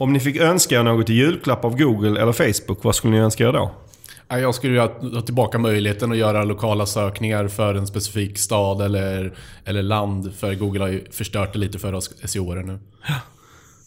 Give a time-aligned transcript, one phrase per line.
[0.00, 3.18] Om ni fick önska er något i julklapp av Google eller Facebook, vad skulle ni
[3.20, 3.70] önska er då?
[4.28, 8.38] Ja, Jag skulle ju ha ha tillbaka möjligheten att göra lokala sökningar för en specifik
[8.38, 10.34] stad eller, eller land.
[10.34, 12.78] För Google har ju förstört det lite för oss SEO-are nu.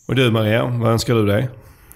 [0.08, 1.50] Och du Maria, vad önskar du dig?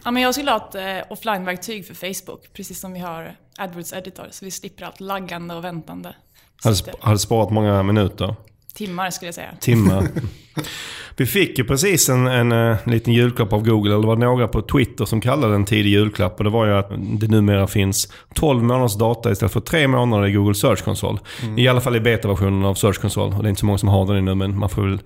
[0.04, 3.94] Ja, men jag skulle ha ett eh, offline-verktyg för Facebook, precis som vi har AdWords
[3.94, 6.16] Editor, så vi slipper allt laggande och väntande.
[6.64, 8.36] Hade, sp- hade sparat många minuter,
[8.76, 9.56] timmar skulle jag säga.
[9.60, 10.08] timmar.
[11.18, 14.48] Vi fick ju precis en, en, eh, liten julklapp av Google, eller det var några
[14.48, 16.38] på Twitter som kallade den tidig julklapp.
[16.38, 20.28] Och det var ju att det numera finns 12 månaders data istället för 3 månader
[20.28, 21.18] i Google Search Console.
[21.58, 23.36] I alla fall i betaversionen av Search Console.
[23.36, 25.00] Och det är inte så många som har den ännu, men man får väl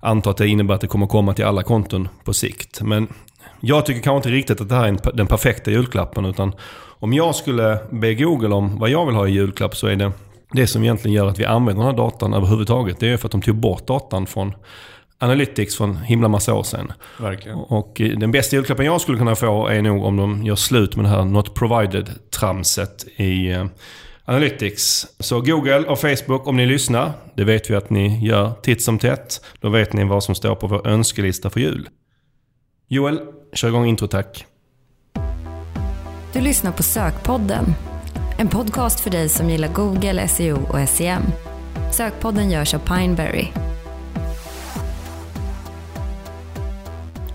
[0.00, 2.80] anta att det innebär att det kommer komma till alla konton på sikt.
[2.82, 3.08] Men
[3.60, 6.24] jag tycker kanske inte riktigt att det här är en, den perfekta julklappen.
[6.24, 6.52] Utan
[6.98, 10.12] om jag skulle be Google om vad jag vill ha i julklapp så är det
[10.52, 13.00] det som egentligen gör att vi använder den här datan överhuvudtaget.
[13.00, 14.54] Det är för att de tog bort datan från
[15.18, 16.92] Analytics för en himla massa år sedan.
[17.18, 17.58] Verkligen.
[17.58, 20.96] Och eh, den bästa julklappen jag skulle kunna få är nog om de gör slut
[20.96, 23.64] med det här Not Provided-tramset i eh,
[24.24, 25.06] Analytics.
[25.18, 28.98] Så Google och Facebook, om ni lyssnar, det vet vi att ni gör titt som
[28.98, 29.44] tätt.
[29.60, 31.88] Då vet ni vad som står på vår önskelista för jul.
[32.88, 33.20] Joel,
[33.52, 34.46] kör igång intro tack.
[36.32, 37.74] Du lyssnar på Sökpodden.
[38.38, 41.22] En podcast för dig som gillar Google, SEO och SEM.
[41.92, 43.46] Sökpodden görs av Pineberry.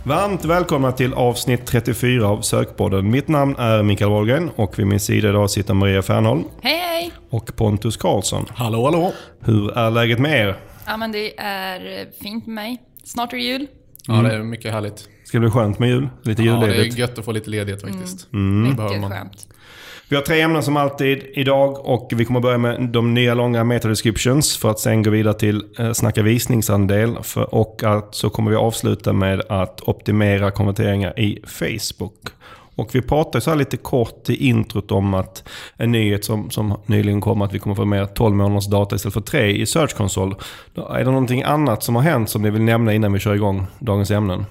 [0.03, 3.11] Varmt välkomna till avsnitt 34 av Sökpodden.
[3.11, 7.11] Mitt namn är Mikael Wahlgren och vid min sida idag sitter Maria Fernholm Hej hej!
[7.29, 8.45] och Pontus Karlsson.
[8.49, 9.13] Hallå, hallå!
[9.39, 10.57] Hur är läget med er?
[10.85, 12.77] Ja men det är eh, fint med mig.
[13.03, 13.67] Snart är det jul.
[14.07, 15.07] Ja, det är mycket härligt.
[15.23, 16.09] Ska det bli skönt med jul?
[16.23, 16.95] Lite Ja, det julledigt?
[16.95, 18.33] är gött att få lite ledighet faktiskt.
[18.33, 18.75] Mm.
[18.75, 19.11] Behöver Mycket man.
[19.11, 19.47] skönt.
[20.09, 23.63] Vi har tre ämnen som alltid idag och vi kommer börja med de nya långa
[23.63, 27.17] metadescriptions för att sen gå vidare till eh, snacka visningsandel.
[27.23, 32.13] För, och att, så kommer vi avsluta med att optimera konverteringar i Facebook.
[32.75, 36.79] Och vi pratade så här lite kort i introt om att en nyhet som, som
[36.85, 39.95] nyligen kom att vi kommer få med 12 månaders data istället för 3 i Search
[39.95, 40.35] Console.
[40.75, 43.65] Är det någonting annat som har hänt som ni vill nämna innan vi kör igång
[43.79, 44.45] dagens ämnen?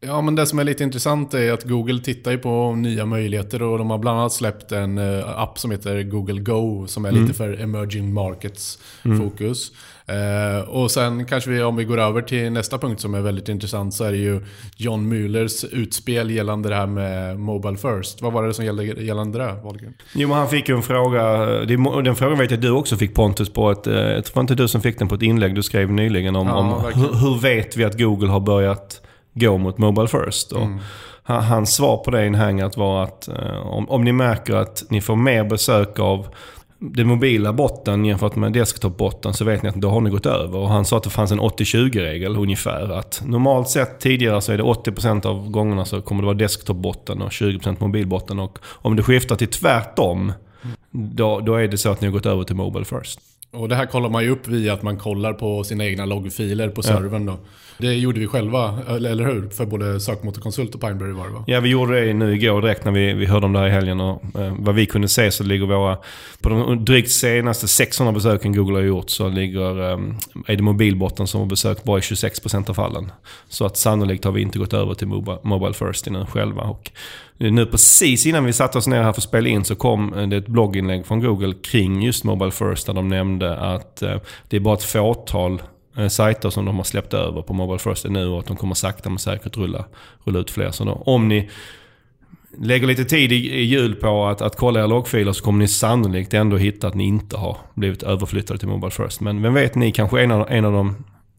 [0.00, 3.62] Ja, men det som är lite intressant är att Google tittar ju på nya möjligheter
[3.62, 7.12] och de har bland annat släppt en eh, app som heter Google Go som är
[7.12, 8.78] lite för emerging markets
[9.18, 9.72] fokus.
[10.06, 13.48] Eh, och sen kanske vi, om vi går över till nästa punkt som är väldigt
[13.48, 14.40] intressant så är det ju
[14.76, 18.22] John Muellers utspel gällande det här med Mobile First.
[18.22, 19.94] Vad var det som gällde gällande det, Wahlgren?
[20.14, 21.36] Jo, men han fick ju en fråga.
[22.02, 23.86] Den frågan vet jag du också fick Pontus på ett...
[23.86, 26.46] eh, Jag tror inte du som fick den på ett inlägg du skrev nyligen om,
[26.46, 29.02] Ja, om hur, hur vet vi att Google har börjat
[29.40, 30.52] gå mot Mobile First?
[30.52, 30.78] Och Mm.
[31.22, 34.54] han- Hans svar på det i en hangout var att eh, om, om ni märker
[34.56, 36.26] att ni får mer besök av
[36.80, 40.58] den mobila botten jämfört med desktop-botten så vet ni att då har ni gått över.
[40.58, 42.92] Och han sa att det fanns en 80-20-regel ungefär.
[42.98, 47.22] Att normalt sett tidigare så är det 80% av gångerna så kommer det vara desktop-botten
[47.22, 48.38] och 20% mobilbotten.
[48.38, 50.32] Och om det skiftar till tvärtom,
[50.90, 53.20] då, då är det så att ni har gått över till Mobile First.
[53.52, 56.68] Och det här kollar man ju upp via att man kollar på sina egna loggfiler
[56.68, 57.38] på servern då.
[57.78, 59.48] Det gjorde vi själva, eller eller hur?
[59.48, 61.44] För både sökmotorkonsult och Pineberry var det va?
[61.46, 63.70] Ja, vi gjorde det nu igår direkt när vi, vi hörde om det här i
[63.70, 64.00] helgen.
[64.00, 65.98] Och, eh, vad vi kunde se så ligger våra...
[66.40, 69.98] På de drygt senaste 600 besöken Google har gjort så ligger, eh,
[70.46, 73.12] är det mobilbotten som har besökt bara i 26% av fallen.
[73.48, 76.62] Så att sannolikt har vi inte gått över till Mobile, mobile First nu själva.
[76.62, 76.90] Och
[77.38, 80.28] nu precis innan vi satte oss ner här för att spela in så kom eh,
[80.28, 84.16] det ett blogginlägg från Google kring just Mobile First där de nämnde att eh,
[84.48, 85.62] det är bara ett fåtal
[85.96, 88.74] eh, sajter som de har släppt över på Mobile First nu och att de kommer
[88.74, 89.84] sakta men säkert rulla,
[90.24, 90.70] rulla ut fler.
[90.70, 91.50] Så då, om ni
[92.58, 95.68] lägger lite tid i, i jul på att, att kolla era loggfiler så kommer ni
[95.68, 99.20] sannolikt ändå hitta att ni inte har blivit överflyttade till Mobile First.
[99.20, 100.96] Men vem vet, ni kanske är en av, en av de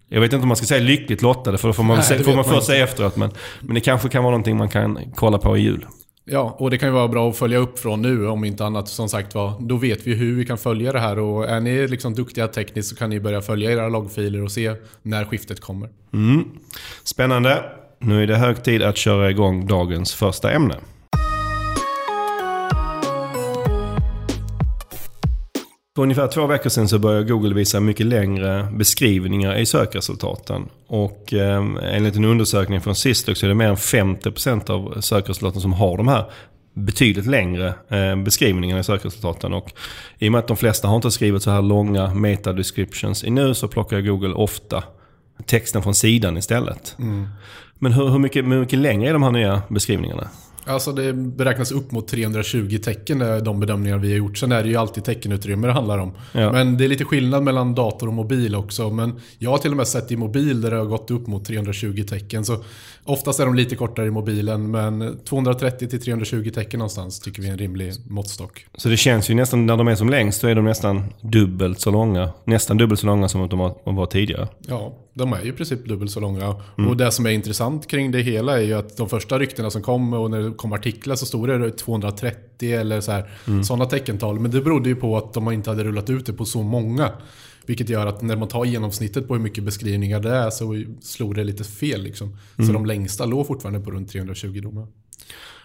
[0.09, 2.19] jag vet inte om man ska säga lyckligt lottade för då får man, Nej, se,
[2.19, 3.15] får man först säga efteråt.
[3.15, 3.31] Men,
[3.61, 5.85] men det kanske kan vara någonting man kan kolla på i jul.
[6.25, 8.87] Ja, och det kan ju vara bra att följa upp från nu om inte annat.
[8.87, 11.87] Som sagt var, då vet vi hur vi kan följa det här och är ni
[11.87, 15.89] liksom duktiga tekniskt så kan ni börja följa era loggfiler och se när skiftet kommer.
[16.13, 16.45] Mm.
[17.03, 17.63] Spännande.
[17.99, 20.75] Nu är det hög tid att köra igång dagens första ämne.
[25.95, 30.69] För ungefär två veckor sedan så började Google visa mycket längre beskrivningar i sökresultaten.
[30.87, 35.61] Och eh, enligt en undersökning från Syslog så är det mer än 50% av sökresultaten
[35.61, 36.31] som har de här
[36.73, 39.53] betydligt längre eh, beskrivningarna i sökresultaten.
[39.53, 39.71] Och
[40.19, 43.53] I och med att de flesta har inte skrivit så här långa meta-descriptions i nu
[43.53, 44.83] så plockar Google ofta
[45.45, 46.95] texten från sidan istället.
[47.79, 50.29] Men hur, hur, mycket, hur mycket längre är de här nya beskrivningarna?
[50.69, 54.37] Alltså det beräknas upp mot 320 tecken, de bedömningar vi har gjort.
[54.37, 56.11] Sen är det ju alltid teckenutrymme det handlar om.
[56.31, 56.51] Ja.
[56.51, 58.89] Men det är lite skillnad mellan dator och mobil också.
[58.89, 61.45] Men jag har till och med sett i mobil där det har gått upp mot
[61.45, 62.45] 320 tecken.
[62.45, 62.63] Så
[63.03, 67.47] oftast är de lite kortare i mobilen, men 230 till 320 tecken någonstans tycker vi
[67.47, 68.65] är en rimlig måttstock.
[68.77, 71.79] Så det känns ju nästan, när de är som längst, så är de nästan dubbelt
[71.79, 72.29] så långa.
[72.45, 74.47] Nästan dubbelt så långa som de var tidigare.
[74.67, 76.55] Ja, de är ju i princip dubbelt så långa.
[76.89, 79.81] Och det som är intressant kring det hela är ju att de första ryktena som
[79.81, 83.29] kom och när det kom artiklar så stod det 230 eller så här,
[83.63, 84.39] sådana teckental.
[84.39, 87.11] Men det berodde ju på att de inte hade rullat ut det på så många.
[87.65, 91.35] Vilket gör att när man tar genomsnittet på hur mycket beskrivningar det är så slog
[91.35, 92.01] det lite fel.
[92.03, 92.37] Liksom.
[92.67, 94.87] Så de längsta låg fortfarande på runt 320 domar.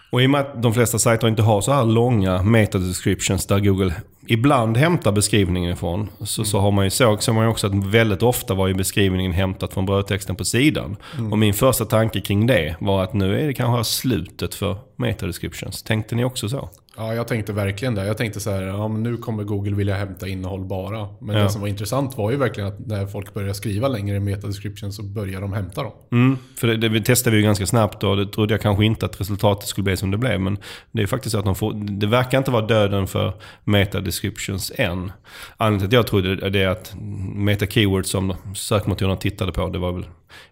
[0.09, 3.59] Och i och med att de flesta sajter inte har så här långa meta-descriptions där
[3.59, 3.93] Google
[4.27, 6.09] ibland hämtar beskrivningen ifrån.
[6.21, 8.73] Så, så har man ju såg så man ju också att väldigt ofta var ju
[8.73, 10.97] beskrivningen hämtat från brödtexten på sidan.
[11.31, 15.83] Och min första tanke kring det var att nu är det kanske slutet för meta-descriptions.
[15.83, 16.69] Tänkte ni också så?
[16.97, 18.05] Ja, jag tänkte verkligen det.
[18.05, 21.07] Jag tänkte så här, ja nu kommer Google vilja hämta innehåll bara.
[21.21, 21.43] Men Ja.
[21.43, 25.03] det som var intressant var ju verkligen att när folk började skriva längre meta-description så
[25.03, 25.91] började de hämta dem.
[26.11, 29.05] Mm, för det, det testade vi ju ganska snabbt och det trodde jag kanske inte
[29.05, 30.39] att resultatet skulle bli som det blev.
[30.39, 30.57] Men
[30.91, 33.33] det är faktiskt så att de får, det verkar inte vara döden för
[33.63, 35.11] meta-descriptions än.
[35.57, 36.93] Anledningen till att jag trodde det är att
[37.35, 40.05] meta-keywords som sökmotorerna tittade på, det var väl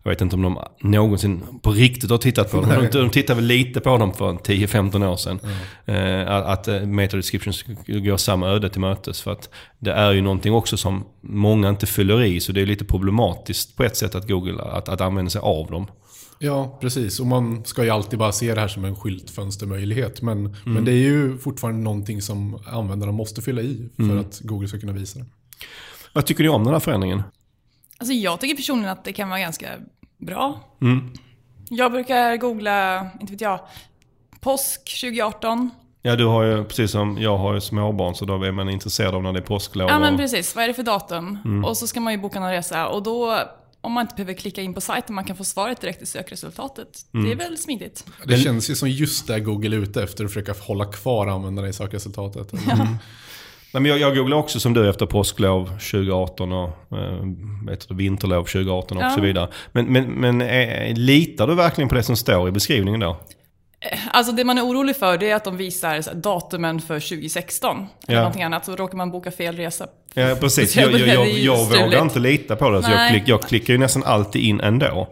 [0.04, 2.69] jag vet inte om de någonsin på riktigt har tittat på dem.
[2.92, 5.40] De, de tittade väl lite på dem för 10-15 år sedan.
[5.86, 9.21] Eh, att eh, meta-descriptions går samma öde till mötes.
[9.21, 9.50] För att
[9.80, 12.39] det är ju någonting också som många inte fyller i.
[12.39, 15.71] Så det är lite problematiskt på ett sätt att Google att, att använda sig av
[15.71, 15.88] dem.
[16.39, 17.19] Ja, precis.
[17.19, 20.21] Och man ska ju alltid bara se det här som en skyltfönstermöjlighet.
[20.21, 24.68] Men, men det är ju fortfarande någonting som användarna måste fylla i för att Google
[24.68, 25.25] ska kunna visa det.
[26.13, 27.24] Vad tycker ni om den här förändringen?
[27.97, 29.68] Alltså jag tycker personligen att det kan vara ganska
[30.18, 30.59] bra.
[31.69, 33.59] Jag brukar googla, inte vet jag,
[34.39, 35.69] påsk 2018.
[36.06, 39.16] Ja, du har ju precis som jag har ju småbarn så då är man intresserad
[39.16, 39.90] av när det är påsklov.
[39.90, 41.64] Ja men precis, vad är det för datum?
[41.66, 43.40] Och så ska man ju boka någon resa och då,
[43.82, 46.88] om man inte behöver klicka in på sajten, man kan få svaret direkt i sökresultatet.
[47.12, 48.06] Det är väl smidigt.
[48.26, 51.68] Det känns ju som just det Google är ute efter, att försöka hålla kvar användarna
[51.68, 52.54] i sökresultatet.
[53.74, 57.20] Nej, men jag, jag googlade också som du efter påsklov 2018 och eh,
[57.68, 59.10] vet du, vinterlov 2018 och Ja.
[59.10, 59.50] så vidare.
[59.72, 63.18] Men, men, men eh, litar du verkligen på det som står i beskrivningen då?
[64.12, 67.77] Alltså det man är orolig för det är att de visar datumen för 2016.
[67.77, 68.19] Eller Ja.
[68.19, 69.88] någonting annat, så råkar man boka fel resa.
[70.13, 70.75] Ja, precis.
[70.75, 72.83] Jag Jag, jag, jag, vågar inte lita på det.
[72.83, 75.09] Så jag, klick, jag klickar ju nästan alltid in ändå.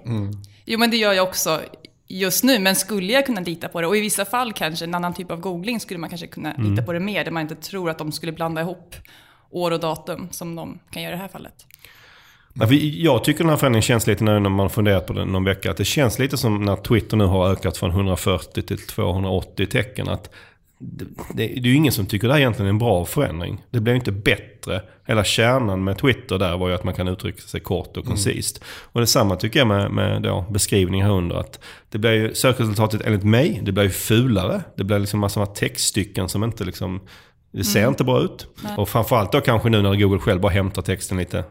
[0.66, 1.62] Jo men det gör jag också
[2.08, 3.88] just nu, men skulle jag kunna lita på det?
[3.88, 6.84] Och i vissa fall kanske en annan typ av googling skulle man kanske kunna lita
[6.84, 8.96] på det mer, där man inte tror att de skulle blanda ihop
[9.52, 11.54] år och datum som de kan göra i det här fallet.
[12.54, 15.44] Nej, Jag tycker den här förändringen känns lite nu när man funderat på den någon
[15.44, 15.72] vecka.
[15.72, 20.10] Att det känns lite som när Twitter nu har ökat från 140 till 280 tecken.
[20.10, 20.30] Att
[20.80, 23.64] det, det, det är ju ingen som tycker det här egentligen är en bra förändring.
[23.70, 24.82] Det blir ju inte bättre.
[25.08, 28.64] Hela kärnan med Twitter där var ju att man kan uttrycka sig kort och koncist.
[28.66, 31.36] Och detsamma tycker jag med, med då beskrivningen här under.
[31.36, 31.60] Att
[31.90, 34.62] det blir ju sökresultatet enligt mig, det blir ju fulare.
[34.78, 37.02] Det blir liksom massor av textstycken som inte liksom...
[37.54, 38.48] Det ser inte bra ut.
[38.78, 41.44] Och framförallt då kanske nu när Google själv bara hämtar texten lite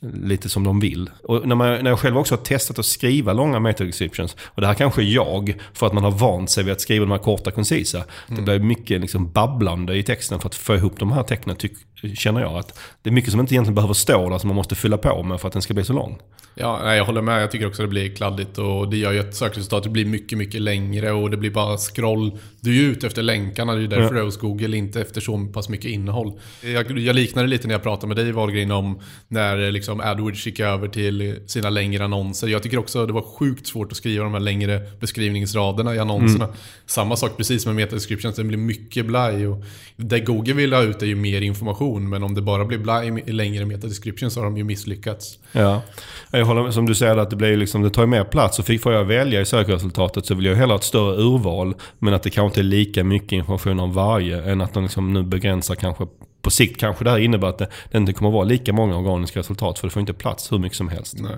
[0.00, 1.10] lite som de vill.
[1.24, 4.66] Och när, man, när jag själv också har testat att skriva långa meta-descriptions, och det
[4.66, 7.18] här kanske är jag, för att man har vant sig vid att skriva de här
[7.18, 8.04] korta, koncisa.
[8.26, 11.72] Det blir mycket liksom babblande i texten för att få ihop de här tecknen, tyck,
[12.14, 12.56] känner jag.
[12.56, 15.22] att Det är mycket som inte egentligen behöver stå där, som man måste fylla på
[15.22, 16.18] med för att den ska bli så lång.
[16.60, 17.42] Ja, nej, jag håller med.
[17.42, 20.60] Jag tycker också det blir kladdigt och det gör ju att sökresultatet blir mycket, mycket
[20.60, 22.38] längre och det blir bara scroll.
[22.60, 25.00] Du är ju ute efter länkarna, det är ju därför du är hos Google, inte
[25.00, 26.32] efter så pass mycket innehåll.
[26.62, 30.46] Jag, jag liknar det lite när jag pratade med dig Wahlgren om när liksom AdWords
[30.46, 32.48] gick över till sina längre annonser.
[32.48, 36.48] Jag tycker också det var sjukt svårt att skriva de här längre beskrivningsraderna i annonserna.
[36.86, 39.46] Samma sak precis med meta-descriptions, det blir mycket blaj.
[39.46, 39.64] Och
[39.96, 43.22] det Google vill ha ut är ju mer information, men om det bara blir blaj
[43.26, 45.38] i längre meta-descriptions så har de ju misslyckats.
[45.52, 45.82] Ja.
[46.30, 48.58] Jag håller med, som du säger, att det, blir liksom, det tar ju mer plats.
[48.58, 51.74] Och får jag välja i sökresultatet så vill jag hellre ha ett större urval.
[51.98, 54.42] Men att det kanske inte är lika mycket information om varje.
[54.42, 56.06] Än att de liksom nu begränsar kanske
[56.42, 58.96] på sikt kanske det här innebär att det, det inte kommer att vara lika många
[58.96, 59.78] organiska resultat.
[59.78, 61.16] För det får inte plats hur mycket som helst.
[61.18, 61.36] Nej.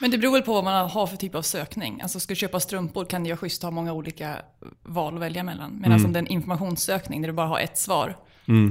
[0.00, 2.00] Men det beror väl på vad man har för typ av sökning.
[2.02, 4.36] Alltså ska du köpa strumpor kan det ju vara schysst att ha många olika
[4.82, 5.78] val att välja mellan.
[5.80, 8.16] Medan om det är en informationssökning där du bara har ett svar,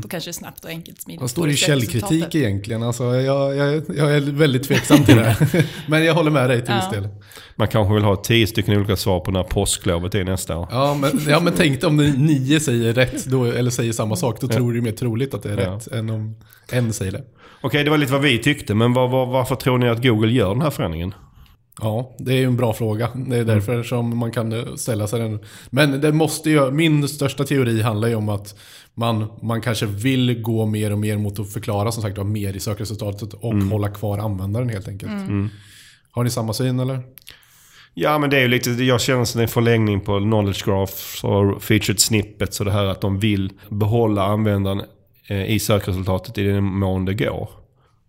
[0.01, 1.21] då kanske det är snabbt och enkelt smidigt.
[1.21, 2.83] Vad står det i källkritik egentligen?
[2.83, 5.37] Alltså, jag, jag, jag är väldigt tveksam till det.
[5.87, 6.99] Men jag håller med dig till viss Ja.
[7.01, 7.07] del.
[7.55, 10.67] Man kanske vill ha tio stycken olika svar på när påsklovet är nästa år.
[10.71, 14.41] Ja men, ja, men tänk om ni- nio säger rätt, då, eller säger samma sak,
[14.41, 15.71] då tror du det är mer troligt att det är Ja.
[15.75, 16.35] rätt än om
[16.71, 17.23] en säger det.
[17.61, 18.73] Okej, det var lite vad vi tyckte.
[18.75, 21.13] Men var, var, varför tror ni att Google gör den här förändringen?
[21.81, 23.09] Ja, det är ju en bra fråga.
[23.15, 25.39] Det är därför som man kan ställa sig den.
[25.69, 28.55] Men det måste ju, min största teori handlar ju om att
[28.97, 32.59] man, man kanske vill gå mer och mer mot att förklara som sagt mer i
[32.59, 35.11] sökresultatet och hålla kvar användaren helt enkelt.
[36.11, 36.99] Har ni samma syn eller?
[37.93, 41.63] Ja, men det är ju lite, jag känner som en förlängning på knowledge graphs och
[41.63, 44.81] featured snippets och det här att de vill behålla användaren
[45.27, 47.49] eh, i sökresultatet i den mån det går.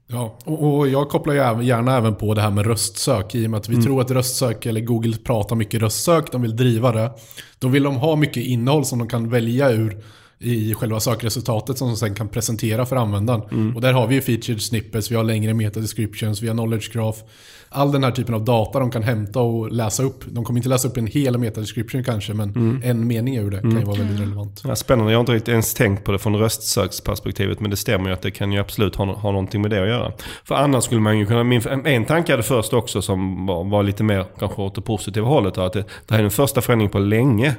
[0.06, 3.58] Ja, och, och jag kopplar gärna även på det här med röstsök i och med
[3.58, 7.10] att vi tror att röstsök, eller Google pratar mycket röstsök, de vill driva det.
[7.58, 10.04] Då vill de ha mycket innehåll som de kan välja ur
[10.40, 13.72] i själva sökresultatet som sen kan presentera för användaren.
[13.74, 16.92] Och där har vi ju featured snippets, vi har längre meta descriptions, vi har knowledge
[16.92, 17.18] graph.
[17.70, 20.24] All den här typen av data de kan hämta och läsa upp.
[20.26, 23.60] De kommer inte läsa upp en hel meta description kanske, men en mening ur det
[23.60, 24.62] kan ju vara väldigt relevant.
[24.64, 27.60] Ja, spännande, jag har inte riktigt ens tänkt på det från röstsöksperspektivet.
[27.60, 29.88] Men det stämmer ju att det kan ju absolut ha, ha någonting med det att
[29.88, 30.12] göra.
[30.44, 31.44] För annars skulle man ju kunna...
[31.44, 35.26] Min, en tanke hade först också som var, var lite mer kanske åt det positiva
[35.26, 35.58] hållet.
[35.58, 37.54] Att det, det här är den första förändringen på länge.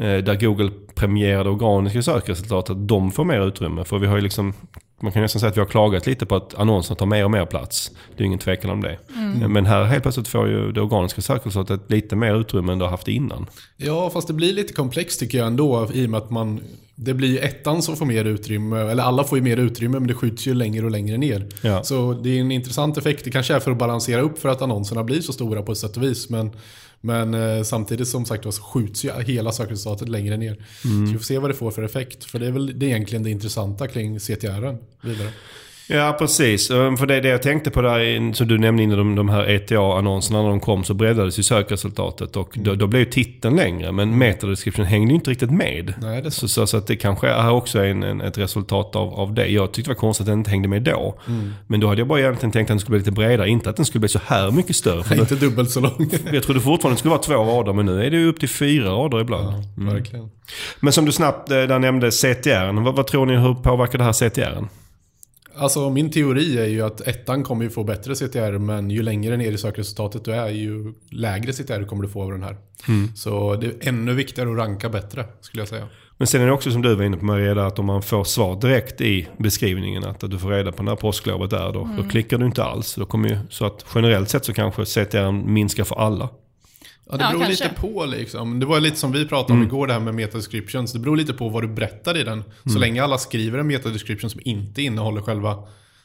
[0.00, 2.70] Eh, Där Google premierade organiska sökresultat.
[2.70, 3.84] Att de får mer utrymme.
[3.84, 4.54] För vi har ju liksom...
[5.02, 7.30] Man kan nästan säga att vi har klagat lite på att annonserna tar mer och
[7.30, 7.90] mer plats.
[8.16, 8.98] Det är ingen tvekan om det.
[9.48, 12.90] Men här helt plötsligt får ju det organiska sökresultatet lite mer utrymme än det har
[12.90, 13.46] haft innan.
[13.76, 16.60] Ja, fast det blir lite komplext tycker jag ändå i och med att man...
[16.94, 20.08] Det blir ju ettan som får mer utrymme, eller alla får ju mer utrymme men
[20.08, 21.48] det skjuts ju längre och längre ner.
[21.62, 21.82] Ja.
[21.82, 23.24] Så det är en intressant effekt.
[23.24, 25.78] Det kanske är för att balansera upp för att annonserna blir så stora på ett
[25.78, 26.30] sätt och vis.
[26.30, 26.50] Men,
[27.00, 30.54] men eh, samtidigt som sagt så skjuts ju hela sökresultatet längre ner.
[30.82, 32.24] Så vi får se vad det får för effekt.
[32.24, 35.32] För det är väl det är egentligen det intressanta kring CTR vidare.
[35.92, 36.70] Ja, precis.
[36.70, 39.28] Eh, För det är det jag tänkte på där, som du nämnde innan de, de
[39.28, 43.56] här ETA-annonserna när de kom så breddades ju sökresultatet och då, då blev ju titeln
[43.56, 43.92] längre.
[43.92, 45.94] Men metadescription hängde ju inte riktigt med.
[46.02, 48.96] Nej, det är så, så, så att det kanske är också en, en, ett resultat
[48.96, 49.46] av, av det.
[49.46, 51.14] Jag tyckte det var konstigt att den inte hängde med då.
[51.66, 53.76] Men då hade jag bara egentligen tänkt att den skulle bli lite bredare, inte att
[53.76, 55.02] den skulle bli så här mycket större.
[55.02, 56.10] För Inte dubbelt så lång.
[56.32, 58.48] jag trodde fortfarande det skulle vara två rader, men nu är det ju upp till
[58.48, 59.64] fyra rader ibland.
[59.76, 60.30] Verkligen.
[60.80, 64.04] Men som du snabbt eh, där nämnde CTR, vad, vad tror ni, hur påverkar det
[64.04, 64.64] här CTR?
[65.60, 69.36] Alltså min teori är ju att ettan kommer ju få bättre CTR men ju längre
[69.36, 72.56] ner i sökresultatet du är ju lägre CTR kommer du få av den här.
[73.14, 75.88] Så det är ännu viktigare att ranka bättre skulle jag säga.
[76.16, 78.02] Men sen är det också som du var inne på Maria, där att om man
[78.02, 82.08] får svar direkt i beskrivningen att du får reda på när påsklovet är, då, då
[82.08, 82.94] klickar du inte alls.
[82.94, 86.28] Då kommer ju, så att generellt sett så kanske CTR minskar för alla.
[87.10, 87.64] Ja, det Ja, beror kanske.
[87.64, 88.60] lite på liksom.
[88.60, 90.92] Det var lite som vi pratade om igår det här med metadescriptions.
[90.92, 92.44] Det beror lite på vad du berättar i den.
[92.72, 95.56] Så länge alla skriver en metadescription som inte innehåller själva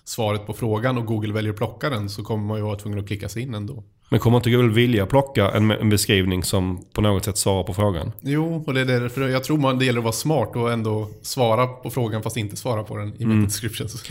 [0.06, 3.00] svaret på frågan och Google väljer att plocka den så kommer man ju vara tvungen
[3.00, 3.84] att klicka sig in ändå.
[4.10, 7.74] Men kommer inte Google vilja plocka en, en beskrivning som på något sätt svarar på
[7.74, 8.12] frågan?
[8.22, 11.10] Jo, och det är därför jag tror man det gäller att vara smart och ändå
[11.22, 14.04] svara på frågan fast inte svara på den i metadescriptions.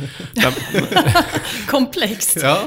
[1.70, 2.38] Komplext.
[2.42, 2.58] ja,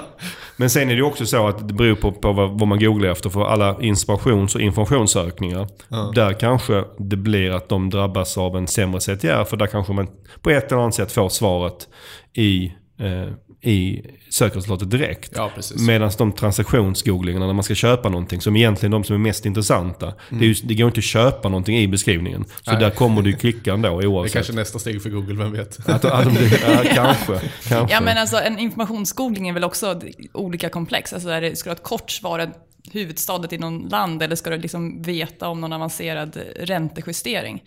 [0.58, 3.10] Men sen är det också så att det beror på, på vad, vad man googlar
[3.10, 3.30] efter.
[3.30, 5.68] För alla inspirations och informationssökningar.
[6.16, 9.44] Där kanske det blir att de drabbas av en sämre CTR.
[9.44, 10.08] För där kanske man
[10.42, 11.88] på ett eller annat sätt får svaret
[12.34, 13.28] i, eh,
[13.62, 15.32] i sökresultatet direkt.
[15.36, 15.52] Ja.
[15.88, 19.46] Medan de transaktionsgooglingarna när man ska köpa någonting, som egentligen är de som är mest
[19.46, 20.14] intressanta.
[20.30, 22.46] Det, är ju, det går inte att köpa någonting i beskrivningen.
[22.62, 22.80] Så Nej.
[22.80, 24.34] där kommer du klicka ändå det är oavsett.
[24.34, 25.90] kanske nästa steg för Google, vem vet?
[25.90, 26.36] Att, att de,
[26.68, 27.40] ja, kanske.
[27.68, 27.94] kanske.
[27.96, 30.02] Ja men alltså en informationsgoogling är väl också
[30.34, 31.14] olika komplex.
[31.14, 32.50] Alltså är det, ska du ha ett kort svar, ett
[32.92, 37.64] huvudstadet i någon land eller ska du liksom veta om någon avancerad räntejustering?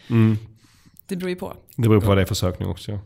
[1.10, 1.52] Det beror ju på.
[1.76, 2.92] Det beror på vad det är för sökning också.
[2.92, 2.98] Ja.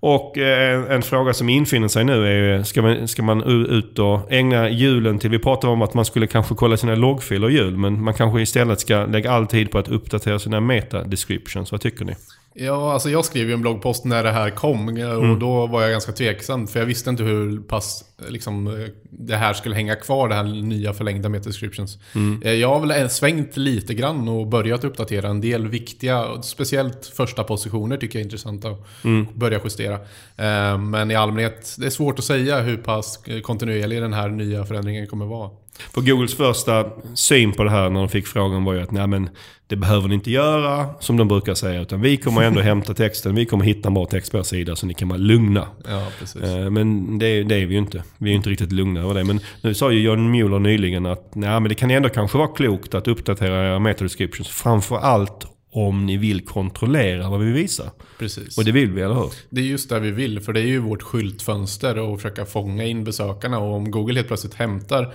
[0.00, 4.32] Och en, en fråga som infinner sig nu är ska man, ska man ut och
[4.32, 8.02] ägna julen till, vi pratade om att man skulle kanske kolla sina loggfiler jul, men
[8.02, 11.72] man kanske istället ska lägga all tid på att uppdatera sina meta-descriptions.
[11.72, 12.14] Vad tycker ni?
[12.58, 15.90] Ja, alltså jag skrev ju en bloggpost när det här kom och då var jag
[15.90, 20.28] ganska tveksam för jag visste inte hur pass liksom, eh, det här skulle hänga kvar,
[20.28, 21.98] det här nya förlängda metadescriptions.
[22.44, 27.44] Eh, Jag har väl svängt lite grann och börjat uppdatera en del viktiga, speciellt första
[27.44, 29.94] positioner tycker jag är intressanta att börja justera.
[30.36, 34.64] Eh, Men i allmänhet, det är svårt att säga hur pass kontinuerlig den här nya
[34.64, 35.50] förändringen kommer vara.
[35.94, 39.06] För Googles första syn på det här när de fick frågan var ju att nej
[39.06, 39.28] men
[39.68, 41.80] det behöver ni inte göra som de brukar säga.
[41.82, 44.76] Utan vi kommer ändå hämta texten, vi kommer hitta en bra text på er sida
[44.76, 45.68] så ni kan vara lugna.
[45.88, 46.42] Ja, precis.
[46.42, 48.02] Eh, Men det, är- det är vi ju inte.
[48.18, 49.24] Vi är ju inte riktigt lugna över det.
[49.24, 52.48] Men nu sa ju John Mueller nyligen att nej, men det kan ändå kanske vara
[52.48, 54.48] klokt att uppdatera era meta-descriptions.
[54.48, 57.90] Framför allt om ni vill kontrollera vad vi visar.
[58.18, 58.58] precis.
[58.58, 59.30] Och det vill vi, eller hur?
[59.50, 62.84] Det är just det vi vill, för det är ju vårt skyltfönster och försöka fånga
[62.84, 63.58] in besökarna.
[63.58, 65.14] Och om Google helt plötsligt hämtar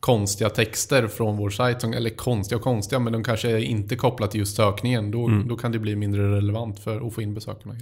[0.00, 1.84] konstiga texter från vår sajt.
[1.84, 5.10] Eller konstiga och konstiga, men de kanske är inte kopplat till just sökningen.
[5.10, 5.48] Då, Mm.
[5.48, 7.74] då kan det bli mindre relevant för att få in besökarna.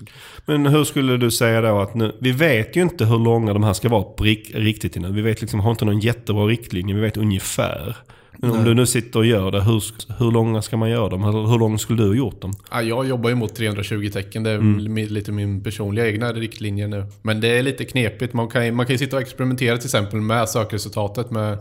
[0.47, 3.63] Men hur skulle du säga då att nu, vi vet ju inte hur långa de
[3.65, 5.15] här ska vara på rik, riktigt innan.
[5.15, 7.97] Vi vet liksom, har inte någon jättebra riktlinje, vi vet ungefär.
[8.41, 9.83] Men om du nu sitter och gör det, hur,
[10.19, 11.25] hur långa ska man göra dem?
[11.25, 12.53] Eller hur långt skulle du ha gjort dem?
[12.71, 14.43] Ja, jag jobbar ju mot 320 tecken.
[14.43, 14.97] Det är Mm.
[14.97, 17.07] lite min personliga egna riktlinje nu.
[17.23, 18.33] Men det är lite knepigt.
[18.35, 21.59] Man kan, man kan ju sitta och experimentera till exempel med sökresultatet med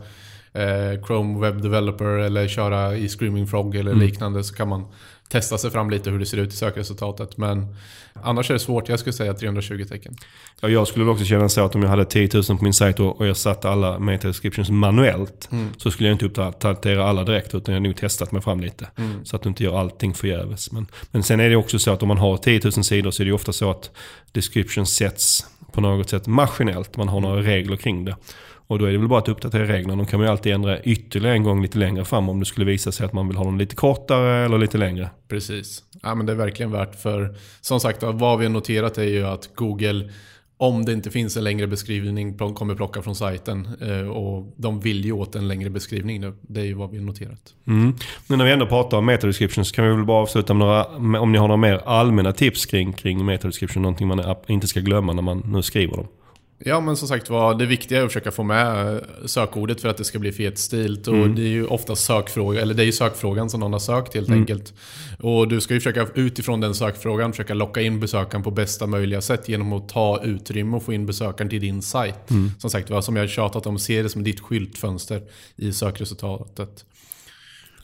[0.53, 4.03] eh, Chrome Web Developer eller köra i Screaming Frog eller Mm.
[4.05, 4.43] liknande.
[4.43, 4.85] Så kan man
[5.29, 7.37] testa sig fram lite hur det ser ut i sökresultatet.
[7.37, 7.75] Men
[8.13, 8.89] annars är det svårt.
[8.89, 10.15] Jag skulle säga 320 tecken.
[10.61, 12.99] Ja, jag skulle också känna så att om jag hade 10 000 på min sajt
[12.99, 15.49] och, jag satte alla meta descriptions manuellt.
[15.77, 18.87] Så skulle jag inte uppdatera alla direkt utan jag har nog testat mig fram lite.
[19.23, 20.71] Så att du inte gör allting förgäves.
[20.71, 23.23] Men, men sen är det också så att om man har 10 000 sidor så
[23.23, 23.91] är det ofta så att
[24.31, 26.97] descriptions sätts på något sätt maskinellt.
[26.97, 28.15] Man har några regler kring det.
[28.67, 29.95] Och då är det väl bara att uppdatera reglerna.
[29.95, 32.65] De kan man ju alltid ändra ytterligare en gång lite längre fram om det skulle
[32.65, 35.09] visa sig att man vill ha dem lite kortare eller lite längre.
[35.27, 35.83] Precis.
[36.03, 39.27] Ja, men det är verkligen värt för som sagt vad vi har noterat är ju
[39.27, 40.09] att Google
[40.59, 43.67] om det inte finns en längre beskrivning kommer plocka från sajten.
[43.81, 46.33] Eh, och de vill ju åt en längre beskrivning nu.
[46.41, 47.53] Det är ju vad vi har noterat.
[47.67, 47.93] Mm.
[48.27, 51.19] Men när vi ändå pratar om metadescription så kan vi väl bara avsluta med några,
[51.19, 53.83] om ni har några mer allmänna tips kring, kring metadescription.
[53.83, 56.07] Någonting man inte ska glömma när man nu skriver dem.
[56.59, 59.89] Ja men som sagt var, det viktiga är att försöka få med eh, sökordet för
[59.89, 61.07] att det ska bli fetstilt.
[61.07, 64.13] Och det är ju ofta sökfråga, eller det är ju sökfrågan som någon har sökt
[64.13, 64.73] helt enkelt.
[65.19, 69.21] Och du ska ju försöka utifrån den sökfrågan försöka locka in besökaren på bästa möjliga
[69.21, 72.15] sätt genom att ta utrymme och få in besökaren till din sajt.
[72.57, 75.21] Som sagt var, som jag har tjatat om, se det som ditt skyltfönster
[75.55, 76.85] i sökresultatet.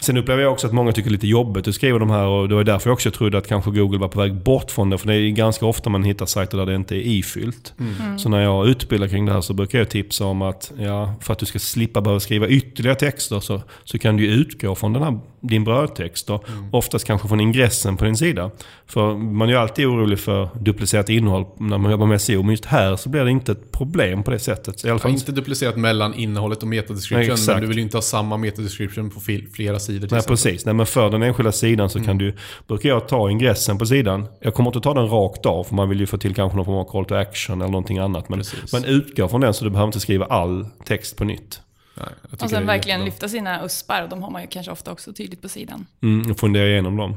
[0.04, 2.26] Sen upplever jag också att många tycker det är lite jobbigt att skriva de här
[2.26, 4.90] och det var därför jag också trodde att kanske Google var på väg bort från
[4.90, 4.98] det.
[4.98, 7.74] För det är ganska ofta man hittar sajter där det inte är ifyllt.
[8.18, 11.34] Så när jag utbildar kring det här så brukar jag tipsa om att ja, för
[11.34, 15.04] att du ska slippa behöva skriva ytterligare texter så, så kan du utgå från den
[15.04, 18.52] här, din brödtext och oftast kanske från ingressen på din sida.
[18.88, 22.42] För man är ju alltid orolig för duplicerat innehåll när man jobbar med SEO.
[22.44, 24.86] Men just här så blir det inte ett problem på det sättet.
[24.86, 27.48] I alla fall inte duplicerat mellan innehållet och Nej, metadescription, exakt.
[27.48, 29.20] men du vill ju inte ha samma metadescription på
[29.54, 30.24] flera sidor Nej exempel.
[30.28, 30.66] precis.
[30.66, 32.36] Nej, men för den enskilda sidan så kan du,
[32.68, 34.26] brukar jag ta ingressen på sidan.
[34.42, 36.66] Jag kommer inte ta den rakt av för man vill ju få till kanske någon
[36.66, 38.30] form av call to action eller någonting annat.
[38.30, 38.74] Men Precis.
[38.74, 41.60] man utgår från den så du behöver inte skriva all text på nytt.
[41.96, 43.06] Nej, jag tycker Och sen verkligen jättebra.
[43.14, 44.08] lyfta sina uspar.
[44.10, 45.86] De har man ju kanske ofta också tydligt på sidan.
[46.04, 47.16] Mm, och fundera igenom dem.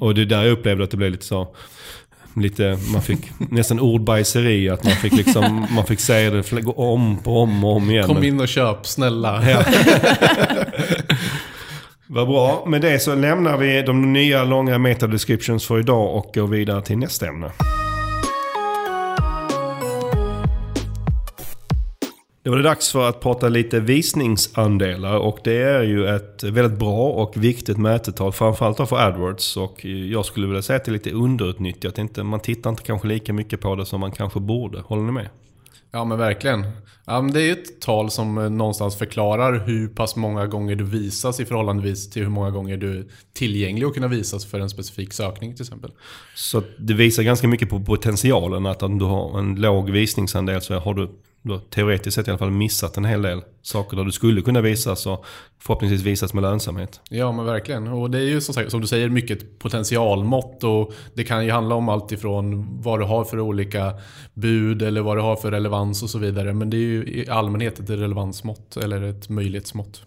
[0.00, 1.48] Och det är där jag upplevde att det blev lite så...
[2.36, 3.18] Lite, man fick
[3.50, 4.70] nästan ordbajseri.
[4.70, 8.06] Att man fick, liksom, man fick säga det fl- om på om och om igen.
[8.06, 9.50] Kom in och köp, snälla.
[9.50, 9.64] Ja.
[12.06, 12.64] Vad bra.
[12.66, 16.82] Med det så lämnar vi de nya långa meta descriptions för idag och går vidare
[16.82, 17.50] till nästa ämne.
[22.42, 26.78] Då var det dags för att prata lite visningsandelar och det är ju ett väldigt
[26.78, 28.32] bra och viktigt mätetal.
[28.32, 31.98] Framförallt för AdWords och jag skulle vilja säga att det är lite underutnyttjat.
[31.98, 34.80] Inte, man tittar inte kanske lika mycket på det som man kanske borde.
[34.80, 35.28] Håller ni med?
[35.92, 36.64] Ja men verkligen.
[37.32, 41.44] Det är ett tal som eh, någonstans förklarar hur pass många gånger du visas i
[41.44, 45.54] förhållandevis till hur många gånger du är tillgänglig att kunna visas för en specifik sökning
[45.54, 45.90] till exempel.
[46.34, 50.78] Så det visar ganska mycket på potentialen att om du har en låg visningsandel så
[50.78, 51.10] har du
[51.42, 54.60] då, teoretiskt sett i alla fall missat en hel del saker där du skulle kunna
[54.60, 55.24] visas och
[55.58, 57.00] förhoppningsvis visas med lönsamhet.
[57.08, 57.88] Ja men verkligen.
[57.88, 61.50] Och det är ju som, sagt, som du säger mycket potentialmått och det kan ju
[61.50, 63.94] handla om allt ifrån vad du har för olika
[64.34, 66.52] bud eller vad du har för relevans och så vidare.
[66.54, 70.02] Men det är ju i allmänhet ett relevansmått eller ett möjlighetsmått.